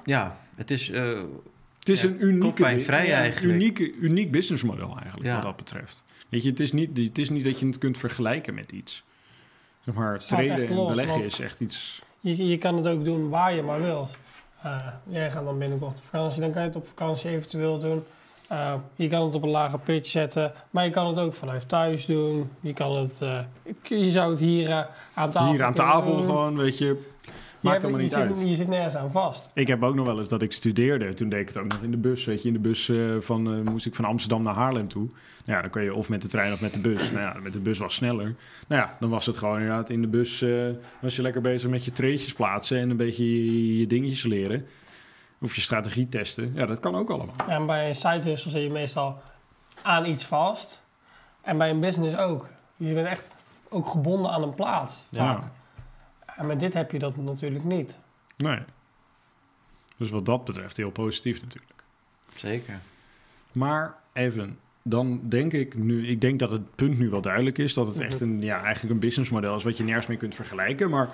Ja, 0.03 0.37
het 0.55 0.71
is... 0.71 0.89
eh, 0.89 1.21
het 1.79 1.89
is 1.89 2.01
ja, 2.01 2.07
een 2.09 2.23
unieke, 2.25 2.61
ja, 2.61 2.97
eigenlijk. 2.97 3.53
unieke, 3.53 3.93
uniek 3.93 4.31
businessmodel 4.31 4.95
eigenlijk, 4.97 5.25
Ja. 5.25 5.33
wat 5.33 5.43
dat 5.43 5.55
betreft. 5.55 6.03
Weet 6.29 6.43
je, 6.43 6.49
het 6.49 6.59
is, 6.59 6.71
niet, 6.71 6.97
het 6.97 7.17
is 7.17 7.29
niet 7.29 7.43
dat 7.43 7.59
je 7.59 7.65
het 7.65 7.77
kunt 7.77 7.97
vergelijken 7.97 8.53
met 8.53 8.71
iets. 8.71 9.03
Zeg 9.85 9.93
maar, 9.93 10.13
echt 10.13 10.31
en 10.31 10.73
los, 10.73 10.89
beleggen 10.89 11.23
is 11.23 11.39
echt 11.39 11.59
iets... 11.59 12.01
Je, 12.19 12.47
je 12.47 12.57
kan 12.57 12.75
het 12.75 12.87
ook 12.87 13.03
doen 13.03 13.29
waar 13.29 13.53
je 13.53 13.61
maar 13.61 13.81
wilt. 13.81 14.17
Eh, 14.61 14.87
jij 15.07 15.31
gaat 15.31 15.45
dan 15.45 15.57
binnenkort 15.57 15.97
op 15.97 16.03
vakantie, 16.03 16.41
dan 16.41 16.51
kan 16.51 16.61
je 16.61 16.67
het 16.67 16.77
op 16.77 16.87
vakantie 16.87 17.29
eventueel 17.29 17.79
doen. 17.79 18.03
Eh, 18.47 18.73
je 18.95 19.07
kan 19.07 19.25
het 19.25 19.35
op 19.35 19.43
een 19.43 19.49
lage 19.49 19.77
pitch 19.77 20.09
zetten, 20.09 20.53
maar 20.69 20.85
je 20.85 20.91
kan 20.91 21.07
het 21.07 21.17
ook 21.17 21.33
vanuit 21.33 21.69
thuis 21.69 22.05
doen. 22.05 22.49
Je, 22.59 22.73
kan 22.73 22.97
het, 22.97 23.21
eh, 23.21 23.39
je 23.83 24.09
zou 24.09 24.29
het 24.29 24.39
hier 24.39 24.87
aan 25.13 25.31
tafel 25.31 25.51
Hier 25.51 25.63
aan 25.63 25.73
tafel 25.73 26.15
doen. 26.15 26.25
gewoon, 26.25 26.57
weet 26.57 26.77
je... 26.77 27.07
Je, 27.61 27.67
Maakt 27.69 27.81
hebt- 27.83 27.93
allemaal 27.93 27.99
je 28.19 28.25
niet 28.25 28.35
zit, 28.35 28.43
uit. 28.43 28.49
je 28.49 28.55
zit 28.55 28.67
nergens 28.67 28.95
aan 28.95 29.11
vast. 29.11 29.49
Ik 29.53 29.67
heb 29.67 29.83
ook 29.83 29.95
nog 29.95 30.05
wel 30.05 30.19
eens 30.19 30.27
dat 30.29 30.41
ik 30.41 30.51
studeerde. 30.51 31.13
Toen 31.13 31.29
deed 31.29 31.39
ik 31.39 31.47
het 31.47 31.57
ook 31.57 31.67
nog 31.71 31.81
in 31.81 31.91
de 31.91 31.97
bus. 31.97 32.25
Weet 32.25 32.41
je, 32.41 32.47
in 32.47 32.53
de 32.53 32.59
bus 32.59 32.89
eh, 32.89 33.15
van, 33.19 33.53
eh, 33.53 33.71
moest 33.71 33.85
ik 33.85 33.95
van 33.95 34.05
Amsterdam 34.05 34.43
naar 34.43 34.55
Haarlem 34.55 34.87
toe. 34.87 35.01
Nou 35.05 35.11
ja, 35.57 35.61
dan 35.61 35.69
kun 35.69 35.83
je 35.83 35.93
of 35.93 36.09
met 36.09 36.21
de 36.21 36.27
trein 36.27 36.53
of 36.53 36.61
met 36.61 36.73
de 36.73 36.79
bus. 36.79 37.11
Nou 37.11 37.21
ja, 37.23 37.35
met 37.41 37.53
de 37.53 37.59
bus 37.59 37.77
was 37.79 37.95
sneller. 37.95 38.35
Nou 38.67 38.81
ja, 38.81 38.95
dan 38.99 39.09
was 39.09 39.25
het 39.25 39.37
gewoon 39.37 39.59
inderdaad 39.59 39.89
in 39.89 40.01
de 40.01 40.07
bus. 40.07 40.41
eh, 40.41 40.49
was 41.01 41.15
je 41.15 41.21
lekker 41.21 41.41
bezig 41.41 41.69
met 41.69 41.85
je 41.85 41.91
treetjes 41.91 42.33
plaatsen 42.33 42.79
en 42.79 42.89
een 42.89 42.97
beetje 42.97 43.45
je, 43.45 43.77
je 43.79 43.87
dingetjes 43.87 44.23
leren. 44.23 44.65
Of 45.41 45.55
je 45.55 45.61
strategie 45.61 46.09
testen. 46.09 46.51
Ja, 46.55 46.65
dat 46.65 46.79
kan 46.79 46.95
ook 46.95 47.09
allemaal. 47.09 47.35
En 47.47 47.65
bij 47.65 47.87
een 47.87 47.95
side 47.95 48.21
hustle 48.21 48.51
zit 48.51 48.63
je 48.63 48.69
meestal 48.69 49.21
aan 49.83 50.05
iets 50.05 50.25
vast. 50.25 50.81
En 51.41 51.57
bij 51.57 51.69
een 51.69 51.79
business 51.79 52.17
ook. 52.17 52.49
Je 52.77 52.93
bent 52.93 53.07
echt 53.07 53.35
ook 53.69 53.87
gebonden 53.87 54.31
aan 54.31 54.43
een 54.43 54.53
plaats. 54.55 55.07
vaak. 55.13 55.41
Ja. 55.41 55.51
En 56.39 56.45
met 56.45 56.59
dit 56.59 56.73
heb 56.73 56.91
je 56.91 56.99
dat 56.99 57.17
natuurlijk 57.17 57.63
niet. 57.63 57.99
Nee. 58.37 58.59
Dus 59.97 60.09
wat 60.09 60.25
dat 60.25 60.45
betreft 60.45 60.77
heel 60.77 60.91
positief 60.91 61.41
natuurlijk. 61.41 61.83
zeker. 62.35 62.79
Maar 63.51 63.95
even, 64.13 64.59
dan 64.81 65.21
denk 65.23 65.53
ik 65.53 65.75
nu, 65.75 66.07
ik 66.07 66.21
denk 66.21 66.39
dat 66.39 66.51
het 66.51 66.75
punt 66.75 66.99
nu 66.99 67.09
wel 67.09 67.21
duidelijk 67.21 67.57
is 67.57 67.73
dat 67.73 67.87
het 67.87 67.99
echt 67.99 68.21
een, 68.21 68.41
ja, 68.41 68.63
eigenlijk 68.63 68.93
een 68.93 68.99
businessmodel 68.99 69.55
is 69.55 69.63
wat 69.63 69.77
je 69.77 69.83
nergens 69.83 70.07
mee 70.07 70.17
kunt 70.17 70.35
vergelijken. 70.35 70.89
Maar 70.89 71.09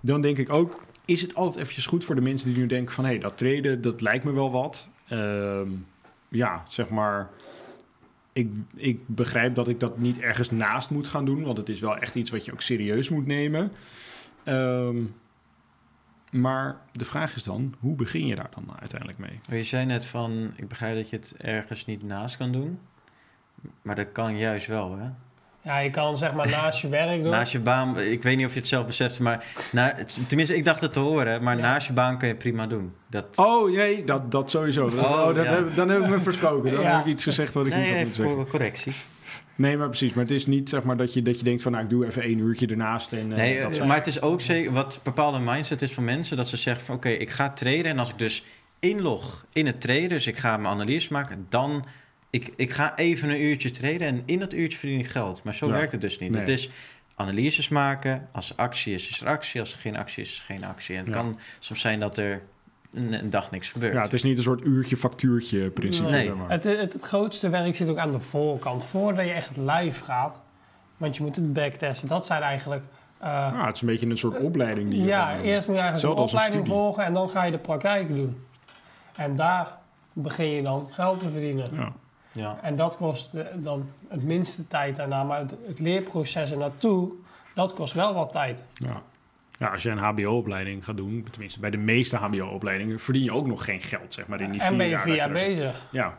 dan 0.00 0.20
denk 0.20 0.38
ik 0.38 0.50
ook, 0.50 0.82
is 1.04 1.22
het 1.22 1.34
altijd 1.34 1.56
eventjes 1.56 1.86
goed 1.86 2.04
voor 2.04 2.14
de 2.14 2.20
mensen 2.20 2.52
die 2.52 2.62
nu 2.62 2.68
denken 2.68 2.94
van, 2.94 3.04
hé, 3.04 3.10
hey, 3.10 3.20
dat 3.20 3.36
treden, 3.36 3.80
dat 3.80 4.00
lijkt 4.00 4.24
me 4.24 4.32
wel 4.32 4.50
wat. 4.50 4.88
Ehm, 5.08 5.68
ja, 6.28 6.64
zeg 6.68 6.88
maar, 6.88 7.30
ik, 8.32 8.50
ik 8.74 9.00
begrijp 9.06 9.54
dat 9.54 9.68
ik 9.68 9.80
dat 9.80 9.98
niet 9.98 10.18
ergens 10.18 10.50
naast 10.50 10.90
moet 10.90 11.08
gaan 11.08 11.24
doen, 11.24 11.42
want 11.42 11.56
het 11.56 11.68
is 11.68 11.80
wel 11.80 11.96
echt 11.96 12.14
iets 12.14 12.30
wat 12.30 12.44
je 12.44 12.52
ook 12.52 12.62
serieus 12.62 13.08
moet 13.08 13.26
nemen. 13.26 13.72
Ehm, 14.48 14.96
maar 16.30 16.76
de 16.92 17.04
vraag 17.04 17.36
is 17.36 17.42
dan, 17.42 17.74
hoe 17.80 17.94
begin 17.96 18.26
je 18.26 18.34
daar 18.34 18.50
dan 18.54 18.76
uiteindelijk 18.80 19.18
mee? 19.20 19.58
Je 19.58 19.64
zei 19.64 19.84
net 19.84 20.06
van, 20.06 20.52
ik 20.56 20.68
begrijp 20.68 20.96
dat 20.96 21.10
je 21.10 21.16
het 21.16 21.34
ergens 21.38 21.84
niet 21.86 22.02
naast 22.02 22.36
kan 22.36 22.52
doen. 22.52 22.78
Maar 23.82 23.94
dat 23.96 24.12
kan 24.12 24.36
juist 24.38 24.66
wel, 24.66 24.98
hè? 24.98 25.06
Ja, 25.62 25.78
je 25.78 25.90
kan 25.90 26.16
zeg 26.16 26.34
maar 26.34 26.48
naast 26.48 26.80
je 26.80 26.88
werk 26.88 27.22
doen. 27.22 27.30
Naast 27.30 27.52
je 27.52 27.60
baan, 27.60 27.98
ik 28.00 28.22
weet 28.22 28.36
niet 28.36 28.46
of 28.46 28.52
je 28.52 28.58
het 28.58 28.68
zelf 28.68 28.86
beseft, 28.86 29.20
maar 29.20 29.44
na, 29.72 29.94
tenminste, 30.26 30.56
ik 30.56 30.64
dacht 30.64 30.80
het 30.80 30.92
te 30.92 30.98
horen, 31.00 31.42
maar 31.42 31.56
Ja. 31.56 31.62
naast 31.62 31.86
je 31.86 31.92
baan 31.92 32.18
kun 32.18 32.28
je 32.28 32.34
prima 32.34 32.66
doen. 32.66 32.94
Dat, 33.06 33.26
Oh 33.36 33.70
nee, 33.72 34.04
dat, 34.04 34.30
dat 34.32 34.50
sowieso. 34.50 34.86
Oh, 34.86 34.94
Oh, 34.96 35.34
dat 35.34 35.44
ja. 35.44 35.52
heb, 35.54 35.74
dan 35.76 35.88
heb 35.88 36.00
ik 36.02 36.08
me 36.08 36.20
versproken. 36.20 36.72
Dan 36.72 36.80
Ja. 36.80 36.96
heb 36.96 37.00
ik 37.06 37.12
iets 37.12 37.22
gezegd 37.24 37.54
wat 37.54 37.66
ik 37.66 37.74
niet 37.76 37.88
had 37.88 37.96
moeten 37.96 38.14
zeggen. 38.14 38.46
correctie. 38.48 38.92
Nee, 39.58 39.76
maar 39.76 39.88
precies. 39.88 40.12
Maar 40.12 40.24
het 40.24 40.32
is 40.32 40.46
niet 40.46 40.68
zeg 40.68 40.82
maar 40.82 40.96
dat 40.96 41.14
je, 41.14 41.22
dat 41.22 41.38
je 41.38 41.44
denkt 41.44 41.62
van 41.62 41.72
nou 41.72 41.84
ik 41.84 41.90
doe 41.90 42.06
even 42.06 42.22
één 42.22 42.38
uurtje 42.38 42.66
ernaast. 42.66 43.12
En, 43.12 43.30
eh, 43.32 43.38
Nee, 43.38 43.60
dat 43.60 43.76
eh, 43.78 43.86
maar 43.86 43.96
het 43.96 44.06
is 44.06 44.20
ook 44.20 44.40
zeker 44.40 44.72
wat 44.72 45.00
bepaalde 45.02 45.38
mindset 45.38 45.82
is 45.82 45.92
van 45.92 46.04
mensen 46.04 46.36
dat 46.36 46.48
ze 46.48 46.56
zeggen 46.56 46.84
van 46.84 46.94
oké, 46.96 47.08
ik 47.08 47.30
ga 47.30 47.50
traden 47.52 47.84
en 47.84 47.98
als 47.98 48.08
ik 48.10 48.18
dus 48.18 48.44
inlog 48.78 49.44
in 49.52 49.66
het 49.66 49.80
traden, 49.80 50.08
dus 50.08 50.26
ik 50.26 50.36
ga 50.36 50.56
mijn 50.56 50.74
analyse 50.74 51.12
maken, 51.12 51.46
dan 51.48 51.84
ik, 52.30 52.52
ik 52.56 52.70
ga 52.70 52.96
even 52.96 53.28
een 53.30 53.42
uurtje 53.42 53.70
traden 53.70 54.00
en 54.00 54.22
in 54.24 54.38
dat 54.38 54.52
uurtje 54.54 54.78
verdien 54.78 54.98
ik 54.98 55.06
geld. 55.08 55.42
Maar 55.42 55.54
zo 55.54 55.66
Ja. 55.66 55.72
werkt 55.72 55.92
het 55.92 56.00
dus 56.00 56.18
niet. 56.18 56.30
Nee. 56.30 56.40
Het 56.40 56.48
is 56.48 56.70
analyses 57.14 57.68
maken. 57.68 58.28
Als 58.32 58.50
er 58.50 58.56
actie 58.56 58.94
is, 58.94 59.08
is 59.08 59.20
er 59.20 59.26
actie. 59.26 59.60
Als 59.60 59.72
er 59.72 59.78
geen 59.78 59.96
actie 59.96 60.22
is, 60.22 60.30
is 60.30 60.38
er 60.38 60.44
geen 60.44 60.64
actie. 60.64 60.94
En 60.96 61.00
het 61.04 61.14
Ja. 61.14 61.20
kan 61.20 61.38
soms 61.58 61.80
zijn 61.80 62.00
dat 62.00 62.18
er 62.18 62.42
een, 62.94 63.12
een 63.12 63.30
dag 63.30 63.50
niks 63.50 63.70
gebeurt. 63.70 63.94
ja, 63.94 64.02
het 64.02 64.12
is 64.12 64.22
niet 64.22 64.36
een 64.36 64.42
soort 64.42 64.64
uurtje 64.64 64.96
factuurtje 64.96 65.70
principe. 65.70 66.10
Nee. 66.10 66.32
maar. 66.32 66.50
Het, 66.50 66.64
het, 66.64 66.92
het 66.92 67.02
grootste 67.02 67.48
werk 67.48 67.76
zit 67.76 67.88
ook 67.88 67.96
aan 67.98 68.10
de 68.10 68.20
voorkant. 68.20 68.84
Voordat 68.84 69.24
je 69.26 69.32
echt 69.32 69.56
live 69.56 70.04
gaat. 70.04 70.40
Want 70.96 71.16
je 71.16 71.22
moet 71.22 71.36
het 71.36 71.52
backtesten. 71.52 72.08
Dat 72.08 72.26
zijn 72.26 72.42
eigenlijk... 72.42 72.82
eh, 73.18 73.52
Ah, 73.52 73.66
het 73.66 73.74
is 73.74 73.80
een 73.80 73.86
beetje 73.86 74.06
een 74.06 74.18
soort 74.18 74.38
opleiding 74.38 74.90
die 74.90 75.00
je 75.00 75.06
ja, 75.06 75.26
gaat 75.32 75.42
eerst 75.42 75.66
moet 75.66 75.76
je 75.76 75.82
eigenlijk 75.82 76.16
een 76.18 76.22
opleiding 76.24 76.66
volgen 76.66 77.04
en 77.04 77.12
dan 77.12 77.30
ga 77.30 77.44
je 77.44 77.50
de 77.50 77.58
praktijk 77.58 78.08
doen. 78.08 78.44
En 79.16 79.36
daar 79.36 79.76
begin 80.12 80.46
je 80.50 80.62
dan 80.62 80.88
geld 80.90 81.20
te 81.20 81.30
verdienen. 81.30 81.66
Ja. 81.74 81.92
Ja. 82.32 82.58
En 82.62 82.76
dat 82.76 82.96
kost 82.96 83.34
eh, 83.34 83.44
dan 83.54 83.88
het 84.08 84.22
minste 84.22 84.68
tijd 84.68 84.96
daarna. 84.96 85.24
Maar 85.24 85.38
het, 85.38 85.54
het 85.66 85.80
leerproces 85.80 86.50
er 86.50 86.56
naartoe, 86.58 87.10
dat 87.54 87.74
kost 87.74 87.92
wel 87.92 88.14
wat 88.14 88.32
tijd. 88.32 88.62
Ja. 88.72 89.02
Ja, 89.58 89.66
als 89.68 89.82
je 89.82 89.90
een 89.90 89.98
HBO-opleiding 89.98 90.84
gaat 90.84 90.96
doen, 90.96 91.26
tenminste 91.30 91.60
bij 91.60 91.70
de 91.70 91.76
meeste 91.76 92.16
HBO-opleidingen, 92.16 92.98
verdien 93.00 93.22
je 93.24 93.32
ook 93.32 93.46
nog 93.46 93.64
geen 93.64 93.80
geld, 93.80 94.12
zeg 94.14 94.26
maar, 94.26 94.40
in 94.40 94.50
die 94.50 94.60
en 94.60 94.66
vier 94.66 94.76
ben 94.76 94.86
je 94.86 94.92
jaar 94.92 95.00
vier 95.02 95.12
dat 95.12 95.20
jaar 95.24 95.32
bezig. 95.32 95.86
Ja. 95.90 96.18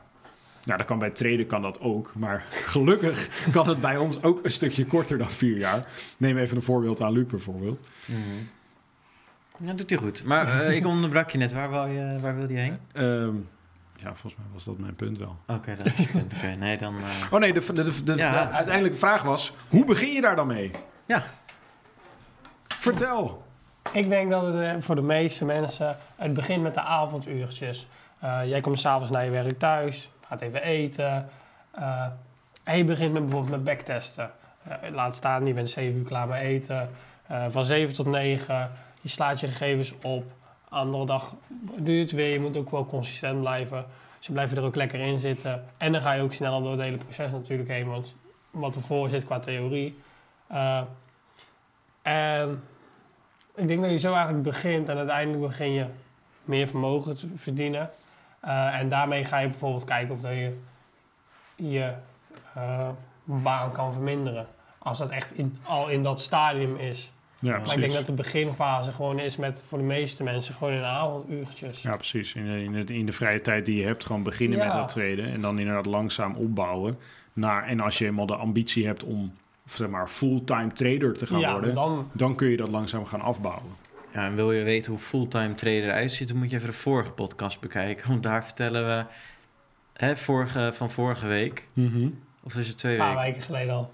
Nou, 0.66 0.78
dat 0.78 0.88
kan 0.88 1.00
bij 1.00 1.10
traden 1.10 1.46
kan 1.46 1.62
dat 1.62 1.80
ook. 1.82 2.12
Maar 2.16 2.44
gelukkig 2.74 3.30
kan 3.52 3.68
het 3.70 3.82
bij 3.82 3.98
ons 3.98 4.24
ook 4.24 4.46
een 4.46 4.52
stukje 4.52 4.86
korter 4.86 5.18
dan 5.18 5.28
vier 5.30 5.58
jaar. 5.58 5.86
Neem 6.18 6.38
even 6.38 6.56
een 6.56 6.64
voorbeeld 6.64 7.02
aan 7.02 7.12
Luc 7.12 7.26
bijvoorbeeld. 7.26 7.88
Mhm. 8.06 8.18
Ja, 9.68 9.74
doet 9.74 9.90
hij 9.90 10.00
goed. 10.00 10.24
Maar 10.24 10.62
eh, 10.62 10.76
ik 10.76 10.86
onderbrak 10.86 11.30
je 11.30 11.38
net. 11.38 11.54
Waar, 11.54 11.70
wou 11.70 11.90
je, 11.90 12.20
waar 12.22 12.36
wilde 12.36 12.54
je 12.54 12.60
heen? 12.60 12.78
Ehm, 12.94 13.36
ja, 13.96 14.06
volgens 14.16 14.36
mij 14.36 14.46
was 14.54 14.64
dat 14.64 14.78
mijn 14.78 14.96
punt 14.96 15.18
wel. 15.18 15.38
Oké, 15.48 15.76
dat 15.76 15.86
is 15.86 15.96
je 15.98 16.08
punt. 16.08 16.34
Oké, 16.34 16.56
nee, 16.56 16.78
dan... 16.78 16.96
eh, 17.00 17.06
Oh 17.34 17.40
nee, 17.40 17.54
de, 17.54 17.74
de, 17.74 17.84
de, 17.84 18.04
de- 18.04 18.16
Ja. 18.16 18.46
de 18.46 18.52
uiteindelijke 18.54 18.98
vraag 18.98 19.24
was, 19.24 19.54
hoe 19.70 19.86
begin 19.86 20.12
je 20.12 20.22
daar 20.22 20.36
dan 20.36 20.48
mee? 20.48 20.72
Ja. 21.06 21.24
Vertel. 22.80 23.44
Ik 23.92 24.10
denk 24.10 24.30
dat 24.30 24.44
het 24.44 24.56
eh, 24.56 24.74
voor 24.80 24.96
de 24.96 25.02
meeste 25.02 25.46
mensen, 25.46 25.98
het 26.16 26.34
begint 26.34 26.64
met 26.64 26.74
de 26.74 26.82
avonduurtjes. 26.82 27.88
Eh, 28.20 28.40
jij 28.46 28.62
komt 28.62 28.80
s'avonds 28.80 29.12
naar 29.12 29.26
je 29.26 29.32
werk 29.32 29.60
thuis, 29.60 30.10
gaat 30.22 30.42
even 30.42 30.64
eten. 30.64 31.30
en 32.64 32.78
je 32.78 32.84
begint 32.84 33.14
met 33.14 33.22
bijvoorbeeld 33.22 33.52
met 33.52 33.64
backtesten. 33.64 34.32
Laat 34.92 35.16
staan, 35.16 35.46
je 35.46 35.54
bent 35.54 35.70
7 35.70 36.00
uur 36.00 36.06
klaar 36.06 36.28
met 36.28 36.42
eten. 36.42 36.90
Van 37.50 37.66
7 37.66 37.96
tot 37.96 38.06
9, 38.06 38.72
je 39.02 39.10
slaat 39.10 39.40
je 39.40 39.48
gegevens 39.48 39.94
op. 40.02 40.24
Andere 40.70 41.06
dag 41.06 41.36
je 41.84 41.92
het 41.92 42.12
weer, 42.12 42.34
je 42.34 42.40
moet 42.40 42.58
ook 42.58 42.72
wel 42.72 42.86
consistent 42.86 43.40
blijven. 43.40 43.86
Ze 44.20 44.32
blijven 44.32 44.58
er 44.58 44.64
ook 44.64 44.76
lekker 44.76 45.00
in 45.00 45.20
zitten. 45.20 45.64
En 45.78 45.92
dan 45.92 46.02
ga 46.02 46.14
je 46.14 46.22
ook 46.22 46.34
sneller 46.34 46.62
door 46.62 46.72
het 46.72 46.82
hele 46.82 46.98
proces 46.98 47.32
natuurlijk 47.32 47.70
heen, 47.70 47.88
want 47.88 48.16
wat 48.52 48.76
ervoor 48.76 49.10
zit 49.10 49.26
qua 49.26 49.40
theorie. 49.40 50.00
En 52.10 52.64
ik 53.56 53.68
denk 53.68 53.82
dat 53.82 53.90
je 53.92 53.98
zo 53.98 54.14
eigenlijk 54.14 54.44
begint 54.44 54.90
en 54.90 54.98
uiteindelijk 54.98 55.42
begin 55.48 55.74
je 55.74 55.86
meer 56.44 56.68
vermogen 56.68 57.16
te 57.18 57.28
verdienen. 57.36 57.90
Eh, 58.40 58.80
en 58.80 58.90
daarmee 58.90 59.26
ga 59.26 59.38
je 59.38 59.48
bijvoorbeeld 59.48 59.84
kijken 59.84 60.14
of 60.14 60.20
dat 60.22 60.32
je 60.32 60.58
je 61.56 61.94
eh, 62.56 62.90
baan 63.24 63.72
kan 63.72 63.94
verminderen. 63.94 64.48
Als 64.78 64.98
dat 64.98 65.10
echt 65.10 65.34
in, 65.38 65.58
al 65.64 65.90
in 65.90 66.04
dat 66.04 66.22
stadium 66.22 66.76
is. 66.76 67.12
Ja, 67.40 67.50
Maar 67.52 67.60
ik 67.60 67.66
denk 67.66 67.78
precies. 67.78 67.96
dat 67.96 68.06
de 68.06 68.12
beginfase 68.14 68.92
gewoon 68.92 69.20
is 69.20 69.38
met 69.38 69.62
voor 69.68 69.78
de 69.78 69.84
meeste 69.84 70.24
mensen 70.24 70.54
gewoon 70.54 70.74
in 70.74 70.80
de 70.80 70.86
avonduurtjes. 70.86 71.82
Ja, 71.82 71.96
precies. 71.96 72.34
In 72.34 72.46
de, 72.46 72.64
in, 72.64 72.86
de, 72.86 72.94
in 72.94 73.06
de 73.06 73.12
vrije 73.12 73.42
tijd 73.42 73.66
die 73.66 73.80
je 73.80 73.86
hebt, 73.86 74.06
gewoon 74.06 74.24
beginnen 74.24 74.58
Ja. 74.58 74.64
met 74.64 74.74
dat 74.74 74.90
traden. 74.90 75.26
En 75.26 75.42
dan 75.42 75.60
inderdaad 75.60 75.86
langzaam 75.86 76.36
opbouwen. 76.36 76.98
Naar, 77.34 77.68
en 77.68 77.80
als 77.80 77.98
je 77.98 78.06
eenmaal 78.06 78.26
de 78.26 78.36
ambitie 78.36 78.86
hebt 78.86 79.04
om 79.04 79.34
zeg 79.76 79.90
maar, 79.90 80.08
fulltime 80.08 80.72
trader 80.72 81.14
te 81.14 81.28
gaan 81.28 81.40
Ja, 81.40 81.52
worden, 81.52 81.74
dan... 81.74 82.10
dan 82.14 82.36
kun 82.36 82.50
je 82.50 82.58
dat 82.58 82.70
langzaam 82.70 83.06
gaan 83.06 83.22
afbouwen. 83.22 83.72
Ja, 84.14 84.26
en 84.26 84.36
wil 84.36 84.52
je 84.52 84.64
weten 84.64 84.92
hoe 84.92 85.02
fulltime 85.02 85.56
trader 85.56 85.84
eruit 85.84 86.12
ziet, 86.12 86.28
dan 86.28 86.38
moet 86.38 86.50
je 86.50 86.56
even 86.56 86.68
de 86.68 86.74
vorige 86.74 87.12
podcast 87.12 87.60
bekijken. 87.60 88.08
Want 88.10 88.24
daar 88.24 88.44
vertellen 88.44 88.86
we 88.86 89.06
hè, 89.94 90.16
vorige, 90.16 90.72
van 90.74 90.90
vorige 90.92 91.28
week, 91.28 91.68
of 92.44 92.56
is 92.56 92.68
het 92.68 92.78
twee 92.78 92.94
een 92.94 93.00
paar 93.00 93.16
weken? 93.16 93.26
weken 93.26 93.42
geleden 93.42 93.74
al. 93.76 93.92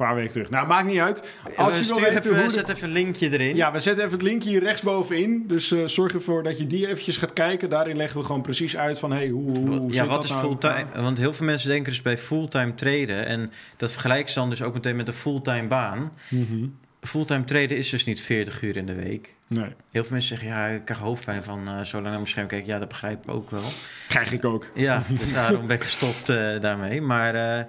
Paar 0.00 0.14
weken 0.14 0.32
terug. 0.32 0.50
Nou, 0.50 0.66
maakt 0.66 0.86
niet 0.86 0.98
uit. 0.98 1.24
Als 1.56 1.72
we 1.72 1.78
je 1.78 1.86
wil 1.86 2.00
weten 2.00 2.18
even, 2.18 2.42
hoe 2.42 2.50
zet 2.50 2.68
even 2.68 2.88
een 2.88 2.92
linkje 2.92 3.30
erin. 3.32 3.56
Ja, 3.56 3.72
we 3.72 3.80
zetten 3.80 4.04
even 4.04 4.18
het 4.18 4.26
linkje 4.26 4.50
hier 4.50 4.62
rechtsbovenin. 4.62 5.44
Dus 5.46 5.72
eh, 5.72 5.86
zorg 5.86 6.12
ervoor 6.12 6.42
dat 6.42 6.58
je 6.58 6.66
die 6.66 6.86
eventjes 6.86 7.16
gaat 7.16 7.32
kijken. 7.32 7.68
Daarin 7.70 7.96
leggen 7.96 8.18
we 8.18 8.26
gewoon 8.26 8.42
precies 8.42 8.76
uit 8.76 8.98
van... 8.98 9.12
Hey, 9.12 9.28
hoe, 9.28 9.58
hoe, 9.58 9.92
ja, 9.92 10.06
wat 10.06 10.24
is 10.24 10.30
nou? 10.30 10.42
fulltime? 10.42 10.86
Want 10.94 11.18
heel 11.18 11.32
veel 11.32 11.46
mensen 11.46 11.68
denken 11.68 11.92
dus 11.92 12.02
bij 12.02 12.18
fulltime 12.18 12.74
traden. 12.74 13.26
En 13.26 13.52
dat 13.76 13.92
vergelijken 13.92 14.32
ze 14.32 14.38
dan 14.38 14.50
dus 14.50 14.62
ook 14.62 14.74
meteen 14.74 14.96
met 14.96 15.08
een 15.08 15.14
fulltime 15.14 15.68
baan. 15.68 16.12
Mhm. 16.28 16.66
Fulltime 17.00 17.44
traden 17.44 17.76
is 17.76 17.90
dus 17.90 18.04
niet 18.04 18.20
40 18.20 18.62
uur 18.62 18.76
in 18.76 18.86
de 18.86 18.94
week. 18.94 19.34
Nee, 19.48 19.64
Heel 19.90 20.02
veel 20.02 20.12
mensen 20.12 20.38
zeggen, 20.38 20.48
ja, 20.48 20.66
ik 20.66 20.84
krijg 20.84 21.00
hoofdpijn 21.00 21.42
van 21.42 21.68
eh, 21.68 21.80
zo 21.80 21.92
lang 21.92 22.04
naar 22.04 22.12
mijn 22.12 22.26
scherm 22.26 22.46
kijken. 22.46 22.68
Ja, 22.72 22.78
dat 22.78 22.88
begrijp 22.88 23.22
ik 23.22 23.30
ook 23.30 23.50
wel. 23.50 23.70
krijg 24.08 24.32
ik 24.32 24.44
ook. 24.44 24.70
Ja, 24.74 25.02
dus 25.08 25.32
daarom 25.32 25.66
ben 25.66 25.76
ik 25.76 25.82
gestopt 25.82 26.28
eh, 26.28 26.60
daarmee. 26.60 27.00
Maar 27.00 27.34
eh, 27.34 27.64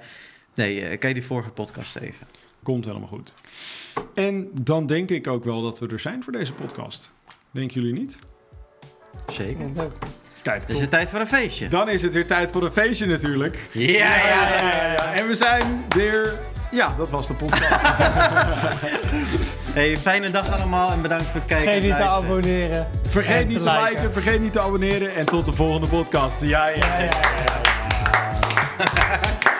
nee, 0.55 0.81
eh, 0.81 0.99
kijk 0.99 1.13
die 1.13 1.25
vorige 1.25 1.49
podcast 1.49 1.95
even. 1.95 2.27
Komt 2.63 2.85
helemaal 2.85 3.07
goed. 3.07 3.33
En 4.13 4.49
dan 4.53 4.85
denk 4.85 5.09
ik 5.09 5.27
ook 5.27 5.43
wel 5.43 5.61
dat 5.61 5.79
we 5.79 5.87
er 5.87 5.99
zijn 5.99 6.23
voor 6.23 6.33
deze 6.33 6.53
podcast. 6.53 7.13
Denken 7.51 7.81
jullie 7.81 7.99
niet? 7.99 8.19
Zeker. 9.27 9.65
Kijk, 10.41 10.61
Het 10.61 10.69
is 10.69 10.79
het 10.79 10.89
tijd 10.89 11.09
voor 11.09 11.19
een 11.19 11.27
feestje. 11.27 11.67
dan 11.67 11.89
is 11.89 12.01
het 12.01 12.13
weer 12.13 12.27
tijd 12.27 12.51
voor 12.51 12.63
een 12.63 12.71
feestje 12.71 13.05
natuurlijk. 13.05 13.67
Ja, 13.71 13.87
ja, 13.87 14.27
ja. 14.27 14.57
ja, 14.57 14.91
ja. 14.91 15.13
En 15.13 15.27
we 15.27 15.35
zijn 15.35 15.83
weer... 15.89 16.39
Ja, 16.71 16.93
dat 16.97 17.11
was 17.11 17.27
de 17.27 17.33
podcast. 17.33 17.69
Hey, 19.73 19.97
fijne 19.97 20.29
dag 20.29 20.49
allemaal 20.57 20.91
en 20.91 21.01
bedankt 21.01 21.23
voor 21.23 21.39
het 21.39 21.45
kijken. 21.45 21.65
Vergeet 21.65 21.83
niet 21.89 21.97
te 21.97 22.03
abonneren. 22.03 22.87
Vergeet 23.09 23.47
niet 23.47 23.57
te 23.57 23.63
liken. 23.63 23.89
liken. 23.89 24.13
vergeet 24.13 24.41
niet 24.41 24.53
te 24.53 24.59
abonneren. 24.59 25.15
En 25.15 25.25
tot 25.25 25.45
de 25.45 25.53
volgende 25.53 25.87
podcast. 25.87 26.41
Ja, 26.41 26.67
ja, 26.67 26.75
Ja, 26.75 26.97
ja, 26.99 27.09
ja. 28.77 29.49